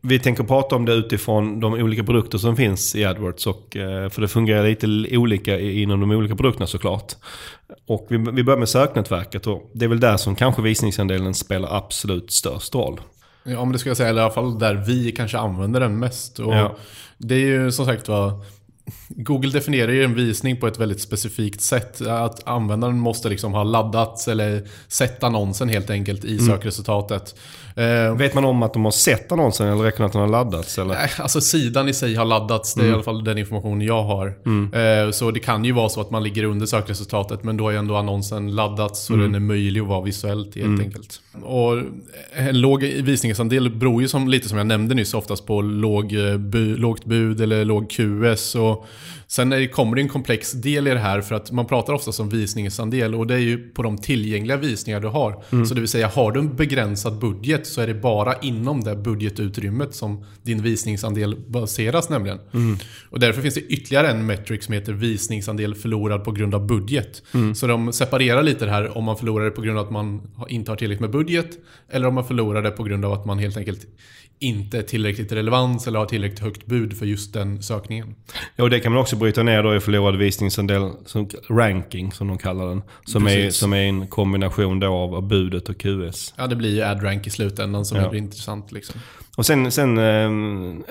[0.00, 3.46] Vi tänker prata om det utifrån de olika produkter som finns i AdWords.
[3.46, 7.12] Och, eh, för det fungerar lite olika inom de olika produkterna såklart.
[7.86, 11.76] Och vi, vi börjar med söknätverket och det är väl där som kanske visningsandelen spelar
[11.76, 13.00] absolut störst roll.
[13.44, 15.98] Ja, om det ska jag säga, eller i alla fall där vi kanske använder den
[15.98, 16.38] mest.
[16.38, 16.76] Och Ja.
[17.18, 18.44] Det är ju som sagt var
[19.08, 22.00] Google definierar ju en visning på ett väldigt specifikt sätt.
[22.06, 27.34] Att användaren måste liksom ha laddats eller sett annonsen helt enkelt i sökresultatet.
[27.76, 30.28] Eh, Vet man om att de har sett annonsen eller räcker det att den har
[30.28, 30.78] laddats?
[30.78, 30.94] Eller?
[30.94, 34.02] Nej, Alltså sidan i sig har laddats, det är i alla fall den information jag
[34.02, 34.26] har.
[35.06, 37.74] Eh, Så det kan ju vara så att man ligger under sökresultatet men då är
[37.76, 41.20] ändå annonsen laddats så den är möjlig att vara visuellt helt enkelt.
[41.42, 41.72] Och
[42.36, 46.36] en låg visningsandel beror ju som, lite som jag nämnde nyss oftast på låg, eh,
[46.36, 48.54] bu, lågt bud eller låg QS.
[48.54, 48.86] Och そう。
[49.32, 52.28] Sen är, kommer det en komplex del i det här för att man pratar ofta om
[52.28, 55.44] visningsandel och det är ju på de tillgängliga visningar du har.
[55.52, 55.66] Mm.
[55.66, 58.96] Så det vill säga, har du en begränsad budget så är det bara inom det
[58.96, 62.38] budgetutrymmet som din visningsandel baseras nämligen.
[62.54, 62.76] Mm.
[63.10, 67.22] Och därför finns det ytterligare en metric som heter visningsandel förlorad på grund av budget.
[67.34, 67.54] Mm.
[67.54, 70.20] Så de separerar lite det här om man förlorar det på grund av att man
[70.48, 71.50] inte har tillräckligt med budget
[71.90, 73.86] eller om man förlorar det på grund av att man helt enkelt
[74.42, 78.14] inte är tillräckligt relevant eller har tillräckligt högt bud för just den sökningen.
[78.56, 82.28] Ja, och det kan man också bryta ner då i förlorad visningsandel, som ranking som
[82.28, 82.82] de kallar den.
[83.04, 86.34] Som, är, som är en kombination då av, av budet och QS.
[86.36, 88.08] Ja, det blir ju AdRank i slutändan som Ja.
[88.08, 88.72] blir intressant.
[88.72, 89.00] Liksom.
[89.36, 90.30] Och sen, sen eh,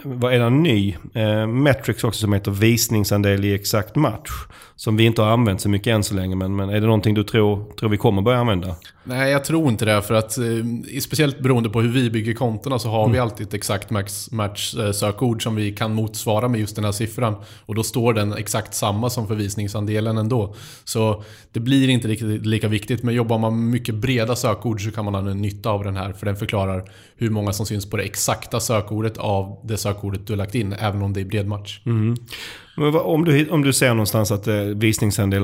[0.03, 4.29] vad är det en ny eh, metrics också som heter visningsandel i exakt match.
[4.75, 6.35] Som vi inte har använt så mycket än så länge.
[6.35, 8.75] Men, men är det någonting du tror, tror vi kommer börja använda?
[9.03, 10.01] Nej, jag tror inte det.
[10.01, 10.43] För att, eh,
[11.01, 14.75] speciellt beroende på hur vi bygger kontona så har vi alltid ett exakt max match
[14.75, 17.35] eh, som vi kan motsvara med just den här siffran.
[17.65, 20.55] Och då står den exakt samma som för visningsandelen ändå.
[20.83, 23.03] Så det blir inte riktigt lika viktigt.
[23.03, 26.13] Men jobbar man med mycket breda sökord så kan man ha nytta av den här.
[26.13, 30.35] För den förklarar hur många som syns på det exakta sökordet av det sökordet du
[30.35, 30.73] lagt in.
[30.73, 31.81] Även om det är bred match.
[31.85, 32.15] Mm.
[32.77, 34.53] Men om, du, om du ser någonstans att eh,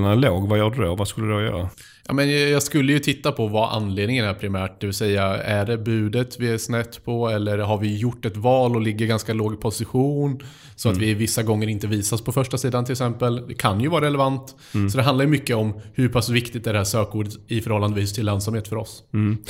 [0.10, 0.96] är låg, vad gör du då?
[0.96, 1.70] Vad skulle du då göra?
[2.08, 4.82] Ja, men jag skulle ju titta på vad anledningen är primärt.
[4.82, 7.30] Det vill säga, är det budet vi är snett på?
[7.30, 10.40] Eller har vi gjort ett val och ligger ganska låg position?
[10.76, 13.48] Så att vi vissa gånger inte visas på första sidan till exempel.
[13.48, 14.56] Det kan ju vara relevant.
[14.92, 18.08] Så det handlar ju mycket om hur pass viktigt är det här sökordet i förhållande
[18.08, 19.04] till lönsamhet för oss.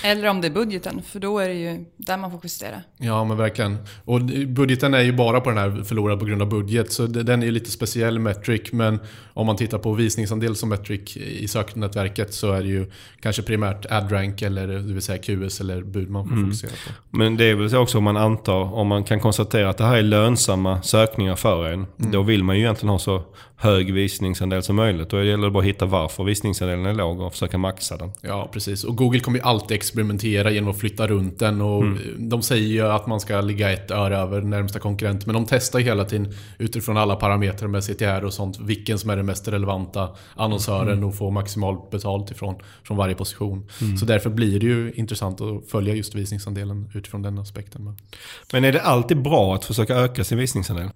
[0.04, 2.82] Eller om det är budgeten, för då är det ju där man får justera.
[2.98, 3.78] Ja, men verkligen.
[4.06, 6.91] Och budgeten är ju bara på den här förlorad på grund av budget.
[6.91, 8.72] Så den är ju lite speciell metric.
[8.72, 9.00] Men
[9.34, 13.86] om man tittar på visningsandel som metric i söknätverket så är det ju kanske primärt
[13.90, 17.18] AdRank eller det vill säga QS eller bud man får fokusera på.
[17.18, 19.84] Men det är väl så också om man antar, om man kan konstatera att det
[19.84, 21.86] här är lönsamma sökningar för en.
[21.98, 23.24] Då vill man ju egentligen ha så
[23.60, 25.10] hög visningsandel som möjligt.
[25.10, 28.12] Då gäller det bara att hitta varför visningsandelen är låg och försöka maxa den.
[28.22, 28.84] Ja, precis.
[28.84, 31.62] Och Google kommer ju alltid experimentera genom att flytta runt den.
[31.62, 31.84] Och
[32.18, 35.26] De säger ju att man ska ligga ett öre över närmsta konkurrent.
[35.26, 38.60] Men de testar ju hela tiden utifrån alla parametrar med CTR och sånt.
[38.60, 43.69] Vilken som är den mest relevanta annonsören och få maximalt betalt ifrån från varje position.
[44.00, 47.97] Så därför blir det ju intressant att följa just visningsandelen utifrån den aspekten.
[48.54, 50.89] Men är det alltid bra att försöka öka sin visningsandel?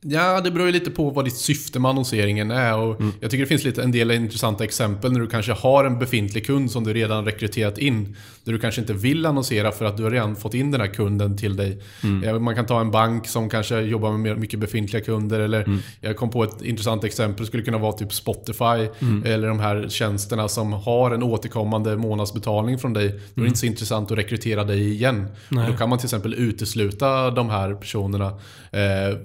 [0.00, 2.78] Ja, det beror ju lite på vad ditt syfte med annonseringen är.
[2.78, 5.98] Och Jag tycker det finns lite, en del intressanta exempel när du kanske har en
[5.98, 8.16] befintlig kund som du redan rekryterat in.
[8.44, 10.88] Där du kanske inte vill annonsera för att du har redan fått in den här
[10.88, 11.82] kunden till dig.
[12.24, 15.40] Ja, Man kan ta en bank som kanske jobbar med mycket befintliga kunder.
[15.40, 17.42] Eller Jag kom på ett intressant exempel.
[17.44, 18.88] Det skulle kunna vara typ Spotify.
[19.24, 23.08] Eller de här tjänsterna som har en återkommande månadsbetalning från dig.
[23.34, 25.26] Då är det inte så intressant att rekrytera dig igen.
[25.48, 28.26] Då kan man till exempel utesluta de här personerna.
[28.72, 29.18] Eh,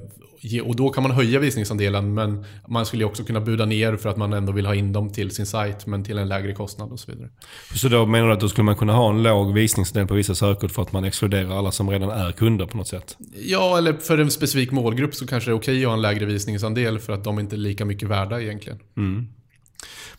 [0.44, 4.10] ge- och då kan man höja visningsandelen men man skulle också kunna buda ner för
[4.10, 6.92] att man ändå vill ha in dem till sin sajt men till en lägre kostnad
[6.92, 7.30] och så vidare.
[7.76, 10.36] Så då menar du att då skulle man kunna ha en låg visningsandel på vissa
[10.36, 13.18] sökord för att man exkluderar alla som redan är kunder på något sätt?
[13.36, 16.26] Ja, eller för en specifik målgrupp så kanske det är okej att ha en lägre
[16.26, 18.80] visningsandel för att de inte är lika mycket värda egentligen.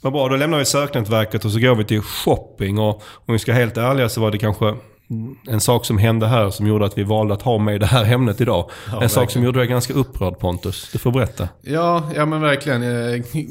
[0.01, 2.79] Vad bra, då lämnar vi söknätverket och så går vi till shopping.
[2.79, 4.75] Och om vi ska vara helt ärliga så var det kanske
[5.49, 8.13] en sak som hände här som gjorde att vi valde att ha med det här
[8.13, 8.71] ämnet idag.
[9.01, 10.91] en sak som gjorde dig ganska upprörd Pontus.
[10.93, 11.49] Du får berätta.
[11.63, 12.83] Ja, ja men verkligen.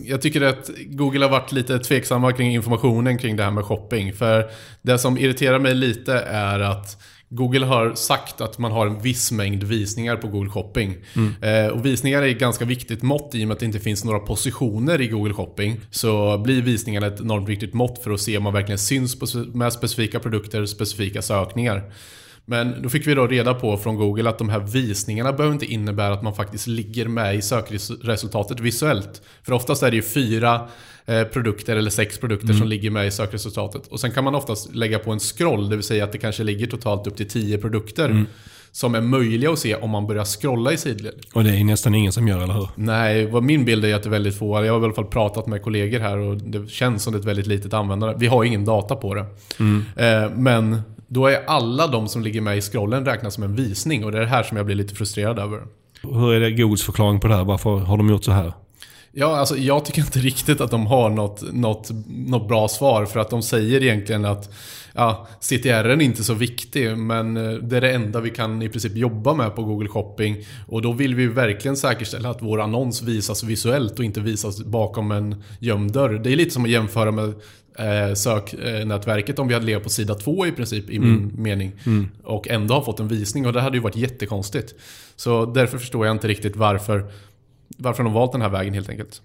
[0.05, 4.13] Jag tycker att Google har varit lite tveksamma kring informationen kring det här med shopping.
[4.13, 4.49] För
[4.81, 6.97] det som irriterar mig lite är att
[7.35, 10.95] Google har sagt att man har en viss mängd visningar på Google Shopping.
[11.41, 14.03] Eh, och visningar är ett ganska viktigt mått i och med att det inte finns
[14.03, 15.79] några positioner i Google Shopping.
[15.91, 19.73] Så blir visningarna ett enormt viktigt mått för att se om man verkligen syns med
[19.73, 21.91] specifika produkter, specifika sökningar.
[22.45, 25.65] Men då fick vi då reda på från Google att de här visningarna behöver inte
[25.65, 29.21] innebära att man faktiskt ligger med i sökresultatet visuellt.
[29.43, 30.67] För oftast är det ju fyra
[31.33, 33.87] produkter eller sex produkter som ligger med i sökresultatet.
[33.87, 36.43] Och sen kan man oftast lägga på en scroll, det vill säga att det kanske
[36.43, 38.25] ligger totalt upp till tio produkter.
[38.71, 41.13] Som är möjliga att se om man börjar scrolla i sidled.
[41.33, 42.69] Och det är nästan ingen som gör, eller hur?
[42.75, 44.65] Nej, vad min bild är att det är väldigt få.
[44.65, 47.19] Jag har i alla fall pratat med kollegor här och det känns som det är
[47.19, 48.15] ett väldigt litet användare.
[48.17, 49.25] Vi har ingen data på det.
[49.95, 54.05] Eh, men då är alla de som ligger med i scrollen räknas som en visning
[54.05, 55.61] och det är det här som jag blir lite frustrerad över.
[56.01, 57.43] Hur är det Googles förklaring på det här?
[57.43, 58.53] Varför har de gjort så här?
[59.15, 63.19] Ja, alltså jag tycker inte riktigt att de har något, något, något bra svar för
[63.19, 64.53] att de säger egentligen att
[64.93, 68.69] ja, CTR är inte så viktig men eh, det är det enda vi kan i
[68.69, 73.01] princip jobba med på Google Shopping och då vill vi verkligen säkerställa att vår annons
[73.01, 76.21] visas visuellt och inte visas bakom en gömd dörr.
[76.23, 77.33] Det är lite som att jämföra med
[77.79, 81.71] eh, söknätverket om vi hade legat på sida två i princip i min mening
[82.23, 84.73] och ändå har fått en visning och det hade ju varit jättekonstigt.
[85.15, 87.11] Så därför förstår jag inte riktigt varför
[87.77, 89.21] varför de valt den här vägen helt enkelt.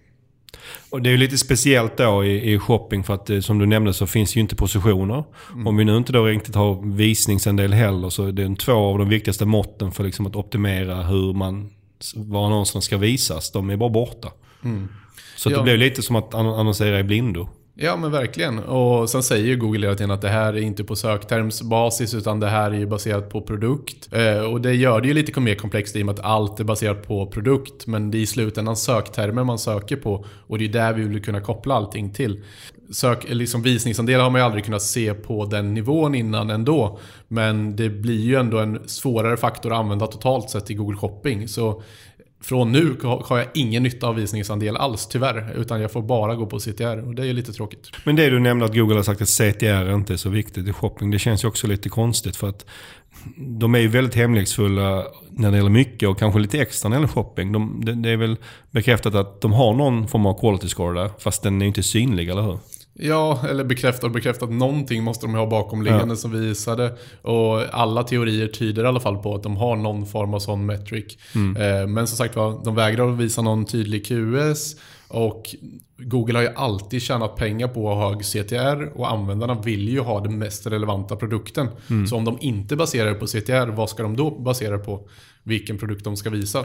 [0.90, 3.66] Och det är ju lite speciellt då i, i shopping för att eh, som du
[3.66, 5.24] nämnde så finns ju inte positioner.
[5.52, 5.66] Mm.
[5.66, 9.08] Om vi nu inte då riktigt har visningsandel heller så är det två av de
[9.08, 11.70] viktigaste måtten för liksom att optimera hur man,
[12.14, 13.50] var annonserna ska visas.
[13.50, 14.28] De är bara borta.
[14.64, 14.88] Mm.
[15.37, 15.56] Så ja.
[15.56, 17.48] det blir lite som att annonsera i blindo.
[17.80, 18.58] Ja men verkligen.
[18.58, 22.40] Och sen säger ju Google hela tiden att det här är inte på söktermsbasis utan
[22.40, 24.12] det här är ju baserat på produkt.
[24.12, 26.64] Eh, och det gör det ju lite mer komplext i och med att allt är
[26.64, 27.86] baserat på produkt.
[27.86, 31.24] Men det är i slutändan söktermer man söker på och det är där vi vill
[31.24, 32.42] kunna koppla allting till.
[32.92, 36.98] Sök, liksom visningsandelar har man ju aldrig kunnat se på den nivån innan ändå.
[37.28, 41.48] Men det blir ju ändå en svårare faktor att använda totalt sett i Google Shopping.
[41.48, 41.82] Så
[42.40, 45.53] från nu har jag ingen nytta av visningsandel alls tyvärr.
[45.57, 47.90] Utan jag får bara gå på CTR och det är ju lite tråkigt.
[48.05, 50.72] Men det du nämnde att Google har sagt att CTR inte är så viktigt i
[50.72, 51.11] shopping.
[51.11, 52.66] Det känns ju också lite konstigt för att
[53.37, 57.01] de är ju väldigt hemlighetsfulla när det gäller mycket och kanske lite extra när det
[57.01, 57.53] gäller shopping.
[57.53, 58.37] De, det, det, är väl
[58.70, 61.11] bekräftat att de har någon form av quality score där.
[61.18, 62.59] Fast den är ju inte synlig, eller hur?
[63.00, 64.50] Ja, eller bekräftat bekräftat.
[64.50, 66.16] Någonting måste de ha bakomliggande ja.
[66.16, 66.96] som visade.
[67.22, 70.66] Och alla teorier tyder i alla fall på att de har någon form av sån
[70.66, 71.18] metric.
[71.34, 71.56] Mm.
[71.56, 74.76] Eh, men som sagt var, de vägrar att visa någon tydlig QS.
[75.08, 75.54] Och
[75.96, 80.00] Google har ju alltid tjänat pengar på att ha hög CTR och användarna vill ju
[80.00, 81.68] ha den mest relevanta produkten.
[81.90, 82.06] Mm.
[82.06, 85.08] Så om de inte baserar på CTR, vad ska de då basera på?
[85.42, 86.64] Vilken produkt de ska visa?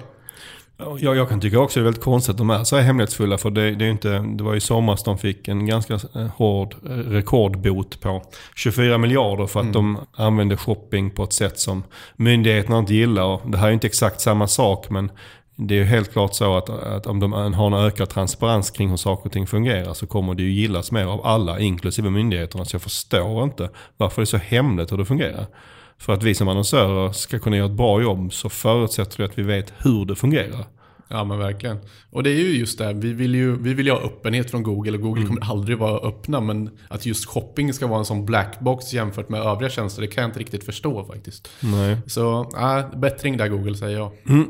[0.77, 3.37] Ja, jag kan tycka också det är väldigt konstigt att de är så här hemlighetsfulla.
[3.37, 6.75] För det, det, är inte, det var i somras de fick en ganska eh, hård
[6.85, 8.23] eh, rekordbot på
[8.55, 9.73] 24 miljarder för att mm.
[9.73, 11.83] de använde shopping på ett sätt som
[12.15, 13.23] myndigheterna inte gillar.
[13.23, 15.11] Och det här är inte exakt samma sak men
[15.55, 18.97] det är helt klart så att, att om de har en ökad transparens kring hur
[18.97, 22.65] saker och ting fungerar så kommer det ju gillas mer av alla, inklusive myndigheterna.
[22.65, 25.45] Så jag förstår inte varför det är så hemligt hur det fungerar.
[26.03, 29.37] För att vi som annonsörer ska kunna göra ett bra jobb så förutsätter det att
[29.37, 30.65] vi vet hur det fungerar.
[31.07, 31.77] Ja men verkligen.
[32.09, 34.91] Och det är ju just det, vi vill ju vi vill ha öppenhet från Google
[34.91, 35.27] och Google mm.
[35.27, 36.41] kommer aldrig vara öppna.
[36.41, 40.21] Men att just shopping ska vara en sån blackbox jämfört med övriga tjänster, det kan
[40.21, 41.49] jag inte riktigt förstå faktiskt.
[41.59, 41.97] Nej.
[42.07, 44.11] Så, äh, bättring där Google säger jag.
[44.29, 44.47] Mm.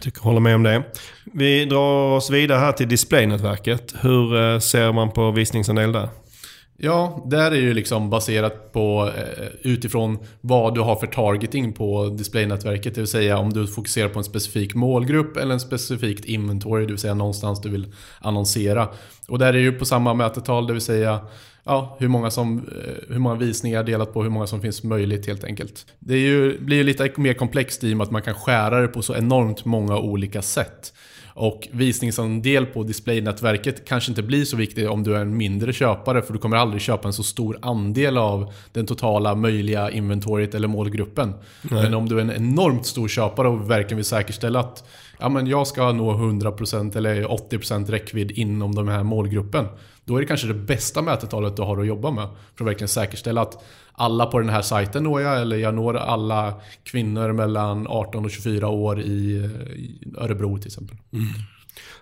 [0.00, 0.82] Tycker håller med om det.
[1.24, 3.94] Vi drar oss vidare här till displaynätverket.
[4.00, 6.08] Hur eh, ser man på visningsandel där?
[6.84, 12.08] Ja, där är ju liksom baserat på eh, utifrån vad du har för targeting på
[12.08, 12.94] displaynätverket.
[12.94, 16.86] Det vill säga om du fokuserar på en specifik målgrupp eller en specifikt inventory.
[16.86, 18.88] Det vill säga någonstans du vill annonsera.
[19.28, 21.20] Och där är det ju på samma mätetal, det vill säga
[21.64, 25.26] ja, hur, många som, eh, hur många visningar delat på hur många som finns möjligt
[25.26, 25.86] helt enkelt.
[25.98, 28.80] Det är ju, blir ju lite mer komplext i och med att man kan skära
[28.80, 30.92] det på så enormt många olika sätt.
[31.34, 36.22] Och visningsandel på displaynätverket kanske inte blir så viktig om du är en mindre köpare
[36.22, 40.68] för du kommer aldrig köpa en så stor andel av den totala möjliga inventoriet eller
[40.68, 41.34] målgruppen.
[41.62, 41.82] Nej.
[41.82, 44.84] Men om du är en enormt stor köpare och verkligen vill säkerställa att
[45.18, 49.66] ja, men jag ska nå 100% eller 80% räckvidd inom den här målgruppen.
[50.04, 52.28] Då är det kanske det bästa mätetalet du har att jobba med.
[52.54, 55.96] För att verkligen säkerställa att alla på den här sajten når jag, eller jag når
[55.96, 59.50] alla kvinnor mellan 18 och 24 år i,
[60.18, 60.96] Örebro till exempel.
[61.12, 61.26] Mm.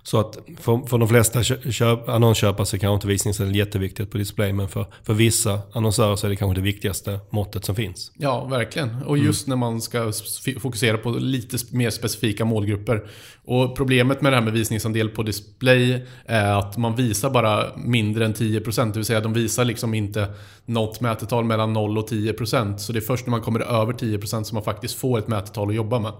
[0.03, 4.19] Så att för, för de flesta köp, annonsköpare så kanske inte visningssidan är jätteviktigt på
[4.19, 4.53] display.
[4.53, 8.13] Men för, för vissa annonsörer så är det kanske det viktigaste måttet som finns.
[8.17, 9.03] Ja, verkligen.
[9.07, 9.59] Och just mm.
[9.59, 10.13] när man ska
[10.61, 13.07] fokusera på lite mer specifika målgrupper.
[13.45, 18.25] Och problemet med det här med visningsandel på display är att man visar bara mindre
[18.25, 18.87] än 10%.
[18.87, 22.77] Det vill säga de visar liksom inte något mätetal mellan 0 och 10%.
[22.77, 25.69] Så det är först när man kommer över 10% som man faktiskt får ett mätetal
[25.69, 26.13] att jobba med.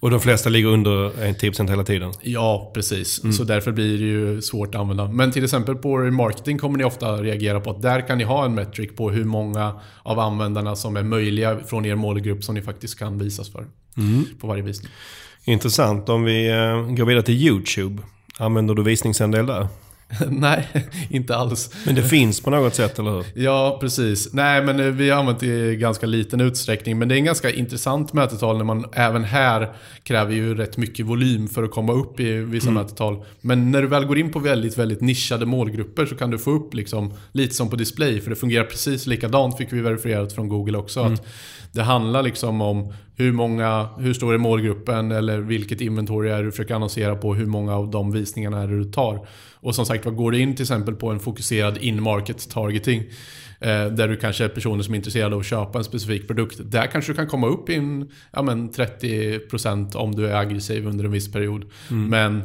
[0.00, 2.12] Och de flesta ligger under 10% hela tiden?
[2.22, 3.22] Ja, precis.
[3.22, 3.32] Mm.
[3.32, 5.08] Så därför blir det ju svårt att använda.
[5.08, 8.44] Men till exempel på marketing kommer ni ofta reagera på att där kan ni ha
[8.44, 12.62] en metric på hur många av användarna som är möjliga från er målgrupp som ni
[12.62, 13.66] faktiskt kan visas för.
[13.96, 14.24] Mm.
[14.40, 14.90] På varje visning.
[15.44, 16.08] Intressant.
[16.08, 18.02] Om vi eh, går vidare till YouTube.
[18.38, 19.68] Använder du visningsandel där?
[20.30, 20.68] Nej,
[21.10, 21.70] inte alls.
[21.86, 23.24] Men det finns på något sätt, eller hur?
[23.34, 24.32] Ja, precis.
[24.32, 26.98] Nej, men eh, vi har använt det i ganska liten utsträckning.
[26.98, 31.06] Men det är en ganska intressant mätetal när man även här kräver ju rätt mycket
[31.06, 32.82] volym för att komma upp i vissa mm.
[32.82, 33.24] mätetal.
[33.40, 36.50] Men när du väl går in på väldigt, väldigt nischade målgrupper så kan du få
[36.50, 38.20] upp liksom lite som på display.
[38.20, 41.00] För det fungerar precis likadant, fick vi verifierat från Google också.
[41.00, 41.12] Mm.
[41.12, 41.26] Att
[41.72, 46.50] det handlar liksom om hur många, hur stor är målgruppen eller vilket inventory är du
[46.50, 49.26] försöker annonsera på, hur många av de visningarna är det du tar.
[49.54, 52.98] Och som sagt, vad går du in till exempel på en fokuserad in-market targeting
[53.60, 56.60] eh, där du kanske är personer som är intresserade av att köpa en specifik produkt.
[56.64, 60.86] Där kanske du kan komma upp i en, ja, men 30% om du är aggressiv
[60.86, 61.64] under en viss period.
[61.90, 62.08] Mm.
[62.08, 62.42] Men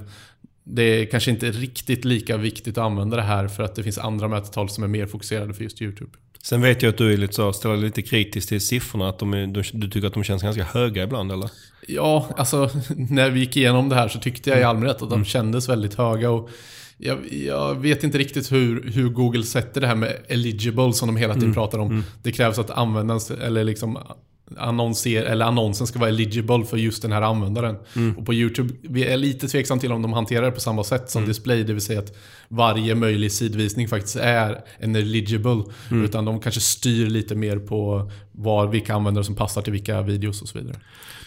[0.63, 3.97] det är kanske inte riktigt lika viktigt att använda det här för att det finns
[3.97, 6.11] andra mätetal som är mer fokuserade för just YouTube.
[6.43, 9.09] Sen vet jag att du är lite så, ställer lite kritisk till siffrorna.
[9.09, 11.49] Att de är, du, du tycker att de känns ganska höga ibland eller?
[11.87, 12.69] Ja, alltså
[13.09, 15.95] när vi gick igenom det här så tyckte jag i allmänhet att de kändes väldigt
[15.95, 16.29] höga.
[16.31, 16.49] Och
[16.97, 21.17] jag, jag vet inte riktigt hur, hur Google sätter det här med eligible som de
[21.17, 22.03] hela tiden pratar om.
[22.23, 23.97] Det krävs att användaren, eller liksom
[24.57, 27.75] annonser, eller annonsen ska vara eligible för just den här användaren.
[28.17, 31.09] Och på YouTube, vi är lite tveksam till om de hanterar det på samma sätt
[31.09, 35.63] som display, det vill säga att varje möjlig sidvisning faktiskt är en eligible.
[35.91, 40.41] Utan de kanske styr lite mer på var, vilka användare som passar till vilka videos
[40.41, 40.75] och så vidare.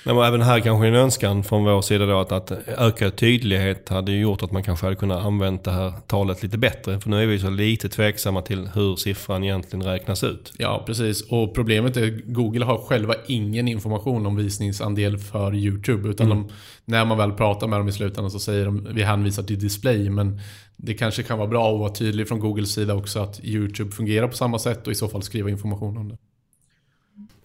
[0.04, 4.12] Men även här kanske en önskan från vår sida då att, att ökad tydlighet hade
[4.12, 7.00] gjort att man kanske hade kunnat använda det här talet lite bättre.
[7.00, 10.52] För nu är vi så lite tveksamma till hur siffran egentligen räknas ut.
[10.58, 11.22] Ja, precis.
[11.30, 16.08] Och problemet är att Google har själva ingen information om visningsandel för YouTube.
[16.08, 16.48] Utan de,
[16.84, 20.10] när man väl pratar med dem i slutändan så säger de vi hänvisar till display.
[20.10, 20.40] Men
[20.76, 24.28] det kanske kan vara bra att vara tydlig från Googles sida också att YouTube fungerar
[24.28, 26.16] på samma sätt och i så fall skriva information om det.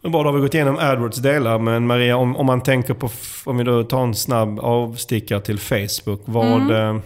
[0.02, 1.60] Men bra, då har vi gått igenom AdWords delar.
[1.60, 3.10] Men Maria, om, om man tänker på,
[3.46, 6.22] om vi då tar en snabb avstickare till Facebook.
[6.26, 7.00] Vad, eh,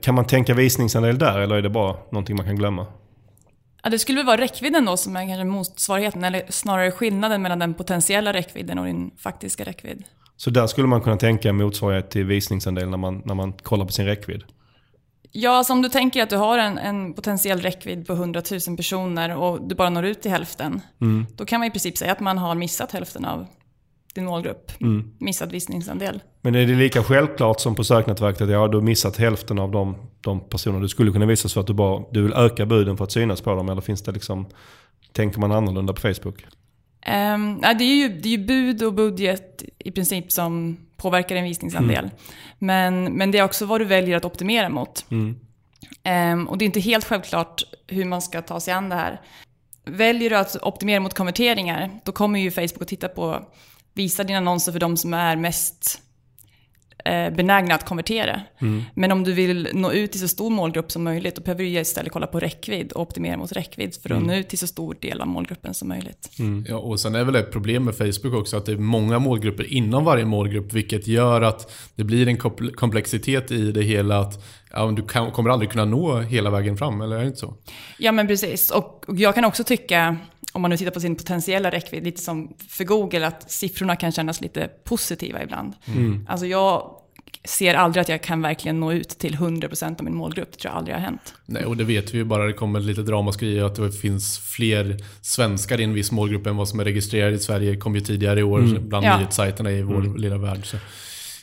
[0.00, 2.86] kan man tänka visningsandel där eller är det bara någonting man kan glömma?
[3.82, 7.58] Ja, det skulle väl vara räckvidden då som är kanske motsvarigheten, eller snarare skillnaden mellan
[7.58, 10.04] den potentiella räckvidden och din faktiska räckvidd.
[10.36, 13.92] Så där skulle man kunna tänka motsvarighet till visningsandel när man, när man kollar på
[13.92, 14.42] sin räckvidd.
[15.40, 18.76] Ja, alltså om du tänker att du har en, en potentiell räckvidd på 100 000
[18.76, 20.80] personer och du bara når ut till hälften.
[21.36, 23.46] Då kan man i princip säga att man har missat hälften av
[24.14, 24.72] din målgrupp.
[25.18, 26.22] Missad visningsandel.
[26.40, 29.70] Men är det lika självklart som på söknätverket att ja, du har missat hälften av
[29.70, 32.96] de, de personer du skulle kunna visa så att du, bara, du vill öka buden
[32.96, 33.68] för att synas på dem?
[33.68, 34.46] Eller finns det liksom,
[35.12, 36.44] tänker man annorlunda på Facebook?
[37.06, 41.36] Um, ja, det, är ju, det är ju bud och budget i princip som påverkar
[41.36, 42.10] en visningsandel.
[42.58, 45.06] Men, men det är också vad du väljer att optimera mot.
[46.02, 49.20] Ehm, och det är inte helt självklart hur man ska ta sig an det här.
[49.84, 53.42] Väljer du att optimera mot konverteringar, då kommer ju Facebook att titta på,
[53.94, 56.02] visa dina annonser för de som är mest
[57.04, 58.40] benägna att konvertera.
[58.94, 61.70] Men om du vill nå ut till så stor målgrupp som möjligt, då behöver du
[61.70, 64.96] istället kolla på räckvidd och optimera mot räckvidd för att nå ut till så stor
[65.00, 66.30] del av målgruppen som möjligt.
[66.68, 69.72] Ja, och sen är väl ett problem med Facebook också att det är många målgrupper
[69.72, 74.44] inom varje målgrupp vilket gör att det blir en kompl- komplexitet i det hela att
[74.72, 77.54] ja, du kan, kommer aldrig kunna nå hela vägen fram, eller är det inte så?
[77.98, 78.70] Ja men precis.
[78.70, 80.16] Och och jag kan också tycka,
[80.52, 84.12] om man nu tittar på sin potentiella räckvidd, lite som för Google, att siffrorna kan
[84.12, 85.72] kännas lite positiva ibland.
[86.28, 86.94] Alltså jag
[87.44, 90.52] ser aldrig att jag kan verkligen nå ut till 100% av min målgrupp.
[90.52, 91.34] Det tror jag aldrig har hänt.
[91.46, 94.96] Nej, och det vet vi ju bara det kommer lite dramaskri att det finns fler
[95.20, 97.76] svenskar i en viss målgrupp än vad som är registrerade i Sverige.
[97.76, 99.16] kom ju tidigare i år bland Ja.
[99.18, 100.66] nyhetssajterna i vår lilla värld.
[100.66, 100.76] Så,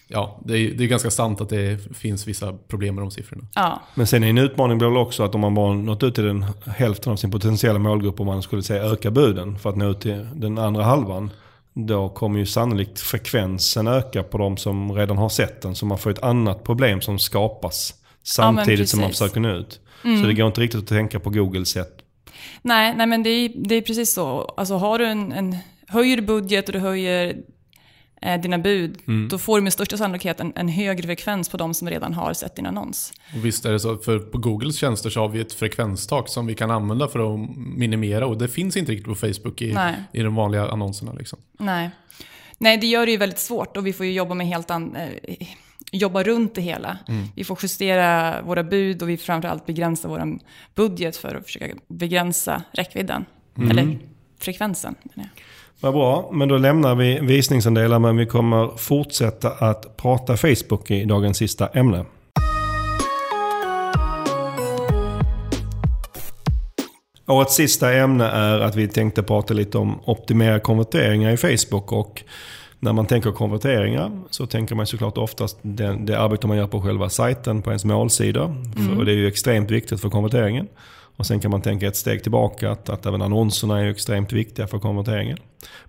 [0.07, 3.43] ja, det är, det är ganska sant att det finns vissa problem med de siffrorna.
[3.55, 6.15] Ja, Men sen är en utmaning blir väl också att om man bara nått ut
[6.15, 9.75] till den hälften av sin potentiella målgrupp och man skulle säga öka buden för att
[9.75, 11.29] nå ut till den andra halvan.
[11.73, 15.75] Då kommer ju sannolikt frekvensen öka på de som redan har sett den.
[15.75, 19.05] Så man får ett annat problem som skapas samtidigt som man.
[19.05, 19.13] Mm.
[19.13, 19.79] försöker nå ut.
[20.21, 21.97] Så det går inte riktigt att tänka på Googles sätt.
[22.61, 24.53] nej, nej men det är, det är precis så.
[24.57, 27.35] Alltså har du en, en höjer du budget och du höjer
[28.25, 28.97] eh, dina bud,
[29.29, 32.33] då får du med största sannolikhet en, en högre frekvens på de som redan har
[32.33, 33.13] sett din annons.
[33.35, 36.47] Och visst är det så, för på Googles tjänster så har vi ett frekvenstak som
[36.47, 39.95] vi kan använda för att minimera och det finns inte riktigt på Facebook i, Nej.
[40.11, 41.13] i de vanliga annonserna.
[41.13, 41.39] Liksom.
[41.59, 41.89] Nej.
[42.57, 44.95] Nej, det gör det ju väldigt svårt och vi får ju jobba med helt an,
[44.95, 45.47] eh,
[45.91, 46.97] jobba runt det hela.
[47.35, 50.39] Vi får justera våra bud och vi framförallt begränsa vår
[50.75, 53.25] budget för att försöka begränsa räckvidden.
[53.69, 53.97] Eller
[54.39, 54.95] frekvensen.
[55.03, 55.43] menar jag.
[55.81, 61.05] Vad bra, men då lämnar vi visningsandelar men vi kommer fortsätta att prata Facebook i
[61.05, 62.05] dagens sista ämne.
[67.27, 71.91] Årets sista ämne är att vi tänkte prata lite om optimera konverteringar i Facebook.
[71.91, 72.23] Och
[72.79, 76.81] när man tänker konverteringar så tänker man såklart oftast det, det arbete man gör på
[76.81, 78.55] själva sajten, på ens målsida.
[78.75, 80.67] För, och det är ju extremt viktigt för konverteringen.
[81.17, 84.67] Och sen kan man tänka ett steg tillbaka att, att även annonserna är extremt viktiga
[84.67, 85.38] för konverteringen.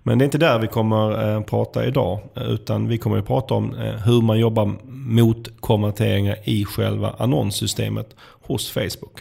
[0.02, 2.18] Men det är inte där vi kommer eh, prata idag.
[2.36, 7.14] eh, Utan vi kommer att prata om eh, hur man jobbar mot konverteringar i själva
[7.18, 9.20] annonssystemet hos Facebook.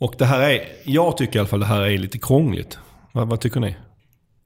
[0.00, 2.78] Och det här är, jag tycker i alla fall det här är lite krångligt.
[3.12, 3.76] Vad, vad tycker ni?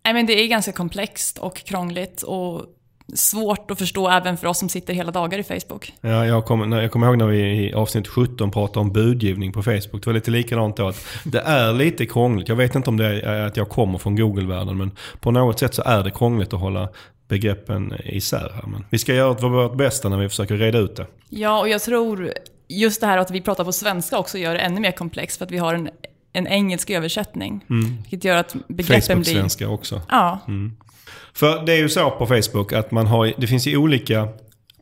[0.05, 2.65] Nej, men det är ganska komplext och krångligt och
[3.12, 5.92] svårt att förstå även för oss som sitter hela dagar i Facebook.
[6.01, 9.62] Ja, jag, kommer, jag kommer ihåg när vi i avsnitt 17 pratade om budgivning på
[9.62, 10.05] Facebook.
[10.05, 10.88] Det var lite likadant då.
[10.88, 12.48] Att det är lite krångligt.
[12.48, 14.79] Jag vet inte om det är att jag kommer från Google-världen.
[14.79, 16.88] Men på något sätt så är det krångligt att hålla
[17.29, 18.64] begreppen isär här.
[18.66, 21.07] Men vi ska göra vårt bästa när vi försöker reda ut det.
[21.29, 22.33] Ja, och jag tror
[22.68, 25.44] just det här att vi pratar på svenska också gör det ännu mer komplext för
[25.44, 25.88] att vi har en
[26.33, 27.64] en engelsk översättning.
[28.01, 29.35] Vilket gör att begreppen blir...
[29.35, 30.03] Facebook-svenska också.
[30.09, 30.38] Ja,
[31.35, 34.29] För det är ju så på Facebook att man har, det finns ju olika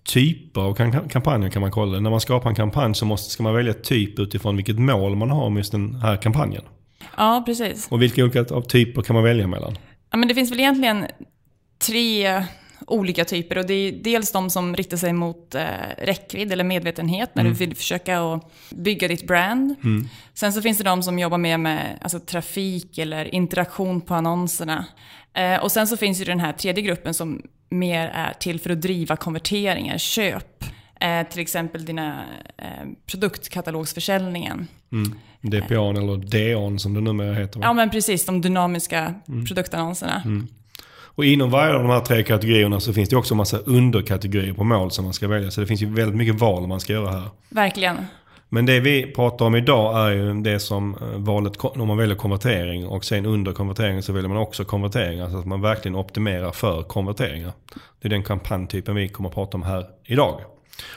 [0.04, 2.00] typer av kam- kampanjer kan man kolla.
[2.00, 5.30] När man skapar en kampanj så måste, ska man välja typ utifrån vilket mål man
[5.30, 6.62] har med just den här kampanjen.
[7.16, 7.88] ja precis.
[7.90, 9.78] Och vilka olika av typer kan man välja mellan?
[10.10, 11.06] Ja, men det finns väl egentligen
[11.86, 12.44] tre
[12.86, 13.58] olika typer.
[13.58, 15.62] Och det är dels de som riktar sig mot eh,
[15.98, 19.74] räckvidd eller medvetenhet när du vill försöka att bygga ditt brand.
[20.34, 24.84] Sen så finns det de som jobbar mer med alltså, trafik eller interaktion på annonserna.
[25.34, 28.70] Eh, och sen så finns ju den här tredje gruppen som mer är till för
[28.70, 30.64] att driva konverteringar, köp.
[31.00, 32.20] Eh, till exempel dina
[32.58, 32.66] eh,
[33.06, 34.66] produktkatalogsförsäljningen.
[35.40, 37.60] DPA eller DAN som det numera heter.
[37.60, 37.66] va?
[37.66, 39.14] Ja men precis, de dynamiska
[39.48, 40.22] produktannonserna.
[41.14, 44.52] Och inom varje av de här tre kategorierna så finns det också en massa underkategorier
[44.52, 45.50] på mål som man ska välja.
[45.50, 47.28] Så det finns ju väldigt mycket val man ska göra här.
[47.48, 47.96] Verkligen.
[48.52, 52.16] Men det vi pratar om idag är ju det som eh, valet, om man väljer
[52.16, 55.20] konvertering och sen under konverteringen så väljer man också konvertering.
[55.20, 57.52] Alltså att man verkligen optimerar för konverteringar.
[58.00, 60.40] Det är den kampanjtypen vi kommer att prata om här idag.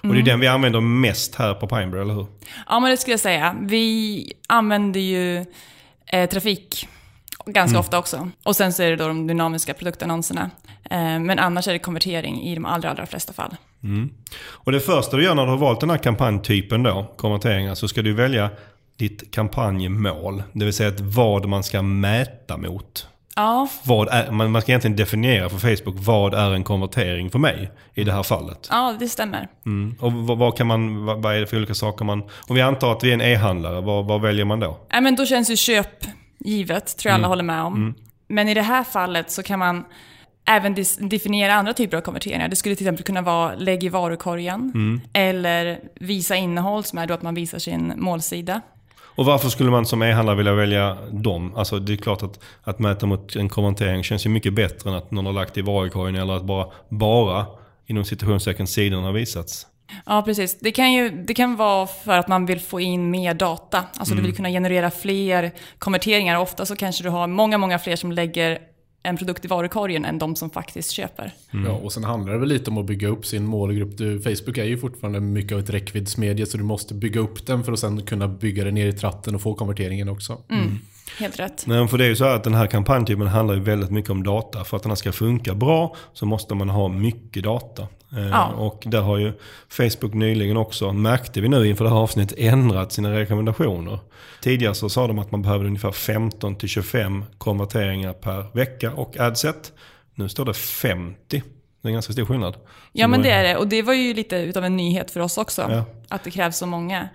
[0.02, 2.28] Och det är den vi använder mest här på Pineberry, eller hur?
[2.68, 3.56] Ja, men det skulle jag säga.
[3.62, 5.46] Vi använder ju
[6.06, 6.88] eh, trafik
[7.46, 8.30] ganska ofta också.
[8.44, 10.52] Och sen så är det då de dynamiska produktannonserna.
[10.90, 13.56] Eh, men annars är det konvertering i de allra, allra flesta fall.
[14.46, 17.88] Och det första du gör när du har valt den här kampanjtypen då, konverteringar, så
[17.88, 18.50] ska du välja
[18.98, 20.44] ditt kampanjmål.
[20.54, 23.08] Det vill säga att vad man ska mäta mot.
[23.36, 27.40] Ja, Vad är, man, man ska egentligen definiera för Facebook, vad är en konvertering för
[27.40, 28.68] mig i det här fallet?
[28.72, 29.48] ja det stämmer.
[29.66, 29.96] Mm.
[30.00, 32.24] Och vad, vad, kan man, vad, vad är det för olika saker man...
[32.48, 34.78] Om vi antar att vi är en e-handlare, vad, vad väljer man då?
[34.90, 36.06] Ja, men då känns ju köp
[36.40, 37.96] givet, tror jag alla håller med om.
[38.28, 39.86] Men i det här fallet så kan man
[40.46, 42.48] även definiera andra typer av konverteringar.
[42.48, 45.02] Det skulle till exempel kunna vara lägg i varukorgen.
[45.14, 48.62] Eller visa innehåll som är då att man visar sin målsida.
[49.16, 51.56] Och varför skulle man som e-handlare vilja välja dem?
[51.56, 54.96] Alltså det är klart att, att mäta mot en konvertering känns ju mycket bättre än
[54.96, 57.46] att någon har lagt i varukorgen eller att bara, bara
[57.86, 59.68] inom citationstecken sidan har visats.
[60.06, 60.60] Ja, precis.
[60.60, 63.84] Det kan ju det kan vara för att man vill få in mer data.
[63.98, 66.38] Alltså du vill kunna generera fler konverteringar.
[66.38, 68.60] Ofta så kanske du har många, många fler som lägger
[69.04, 71.34] en produkt i varukorgen än de som faktiskt köper.
[71.66, 73.98] Ja, och sen handlar det väl lite om att bygga upp sin målgrupp.
[73.98, 77.64] Du, Facebook är ju fortfarande mycket av ett räckviddsmedie så du måste bygga upp den
[77.64, 80.38] för att sen kunna bygga den ner i tratten och få konverteringen också.
[81.20, 81.64] Helt rätt.
[81.68, 84.24] Nej, för det är ju så att den här kampanjtypen handlar ju väldigt mycket om
[84.24, 84.64] data.
[84.64, 87.88] För att den här ska funka bra så måste man ha mycket data.
[88.18, 88.46] Eh, Ja.
[88.48, 89.34] Och där har ju
[89.70, 94.00] Facebook nyligen också, märkte vi nu inför det här avsnittet, ändrat sina rekommendationer.
[94.42, 99.20] Tidigare så sa de att man behövde ungefär 15 till 25 konverteringar per vecka och
[99.20, 99.72] adset.
[100.16, 101.16] Nu står det 50.
[101.82, 102.56] Det är en ganska stor skillnad.
[102.92, 103.58] Ja, men det är det.
[103.58, 105.62] Och det var ju lite utav en nyhet för oss också.
[105.70, 105.86] Ja.
[106.10, 107.10] Att det krävs så många.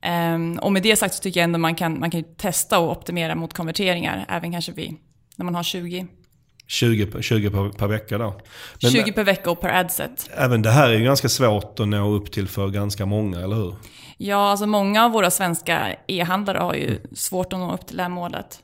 [0.00, 2.90] Ehm, och med det sagt så tycker jag ändå man kan, man kan testa och
[2.90, 4.26] optimera mot konverteringar.
[4.28, 4.96] Även kanske vid,
[5.36, 6.06] när man har 20.
[6.70, 8.40] 20, per- 20 per, per vecka då.
[8.82, 10.30] Men 20 per vecka och per adset.
[10.34, 13.56] även det här är ju ganska svårt att nå upp till för ganska många, eller
[13.56, 13.74] hur?
[14.22, 18.02] Ja, alltså många av våra svenska e-handlare har ju svårt att nå upp till det
[18.02, 18.60] här målet.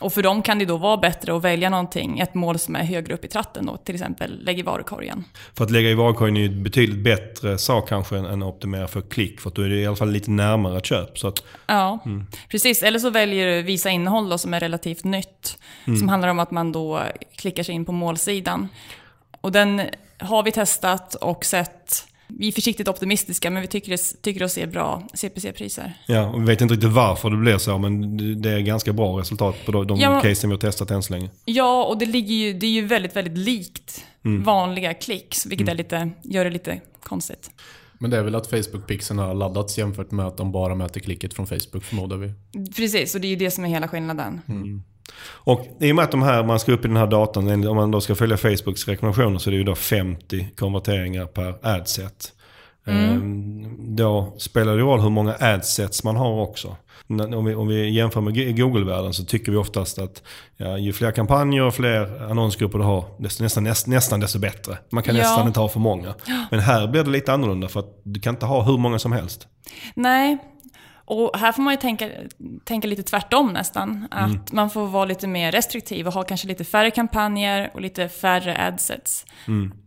[0.00, 2.84] Och för dem kan det då vara bättre att välja någonting, ett mål som är
[2.84, 5.24] högre upp i tratten då, till exempel lägg i varukorgen.
[5.54, 8.88] För att lägga i varukorgen är ju ett betydligt bättre sak kanske än att optimera
[8.88, 9.40] för klick.
[9.40, 11.18] För då är det i alla fall lite närmare ett köp.
[11.18, 11.98] Så att, Ja,
[12.48, 12.82] precis.
[12.82, 15.58] Eller så väljer du visa innehåll då, som är relativt nytt.
[15.84, 17.02] Som handlar om att man då
[17.36, 18.68] klickar sig in på målsidan.
[19.40, 19.82] Och den
[20.18, 22.06] har vi testat och sett.
[22.38, 25.94] Vi är försiktigt optimistiska, men vi tycker, det, tycker oss se bra CPC-priser.
[26.06, 29.18] ja, och vi vet inte riktigt varför det blir så, men det- är ganska bra
[29.20, 31.30] resultat på de, Ja, casen vi har testat än så länge.
[31.44, 34.04] Ja, och det, ligger ju, det är ju väldigt, väldigt likt
[34.44, 37.50] vanliga klicks, vilket är lite, gör det lite konstigt.
[37.98, 41.34] Men det är väl att Facebook-pixeln har laddats jämfört med att de bara mäter klicket
[41.34, 42.32] från Facebook förmodar vi.
[42.76, 44.40] Precis, och det är ju det som är hela skillnaden.
[45.28, 47.76] Och i och med att de här, man ska upp i den här datan, om
[47.76, 52.32] man då ska följa Facebooks rekommendationer så är det ju då 50 konverteringar per adset.
[52.86, 56.76] Ehm, Då spelar det roll hur många adsets man har också.
[57.08, 60.22] Om vi, om vi jämför med Google-världen så tycker vi oftast att
[60.56, 64.78] ja, ju fler kampanjer och fler annonsgrupper du har, desto, nästan, näst, nästan desto bättre.
[64.92, 65.22] Man kan Ja.
[65.22, 66.14] nästan inte ha för många.
[66.50, 69.12] Men här blir det lite annorlunda för att du kan inte ha hur många som
[69.12, 69.46] helst.
[69.94, 70.38] Nej,
[71.10, 72.08] och här får man ju tänka,
[72.64, 74.08] tänka lite tvärtom nästan.
[74.10, 78.08] Att man får vara lite mer restriktiv och ha kanske lite färre kampanjer och lite
[78.08, 79.26] färre adsets.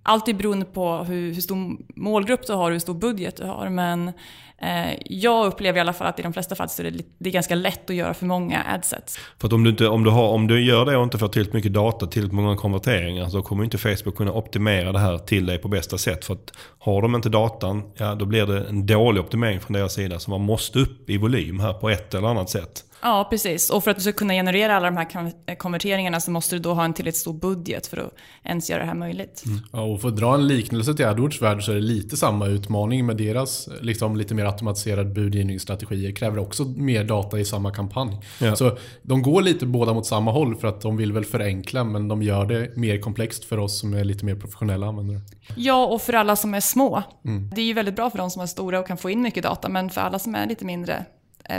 [0.03, 3.45] Allt är beroende på hur, hur stor målgrupp du har och hur stor budget du
[3.45, 3.69] har.
[3.69, 4.11] Men
[4.63, 7.29] Eh, jag upplever i alla fall att i de flesta fall så är det, det
[7.29, 9.19] är ganska lätt att göra för många adsets.
[9.39, 11.27] För att om du, inte, om, du har, om du gör det och inte får
[11.27, 15.45] tillräckligt mycket data, tillräckligt många konverteringar, så kommer inte Facebook kunna optimera det här till
[15.45, 16.25] dig på bästa sätt.
[16.25, 19.93] För att har de inte datan, ja då blir det en dålig optimering från deras
[19.93, 20.19] sida.
[20.19, 22.83] Så man måste upp i volym här på ett eller annat sätt.
[23.03, 23.69] Ja, precis.
[23.69, 26.59] Och för att du ska kunna generera alla de här kon- konverteringarna så måste du
[26.59, 29.43] då ha en tillräckligt stor budget för att ens göra det här möjligt.
[29.71, 32.47] Ja, och för att dra en liknelse till AdWords värld så är det lite samma
[32.47, 36.11] utmaning med deras liksom, lite mer automatiserade budgivningsstrategier.
[36.11, 38.17] Kräver också mer data i samma kampanj.
[38.41, 38.55] Ja.
[38.55, 42.07] Så de går lite båda mot samma håll för att de vill väl förenkla men
[42.07, 45.21] de gör det mer komplext för oss som är lite mer professionella användare.
[45.55, 47.03] Ja, och för alla som är små.
[47.55, 49.43] Det är ju väldigt bra för de som är stora och kan få in mycket
[49.43, 51.01] data, men för alla som är lite mindre, eh,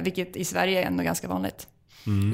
[0.02, 1.66] vilket i Sverige är ändå ganska vanligt.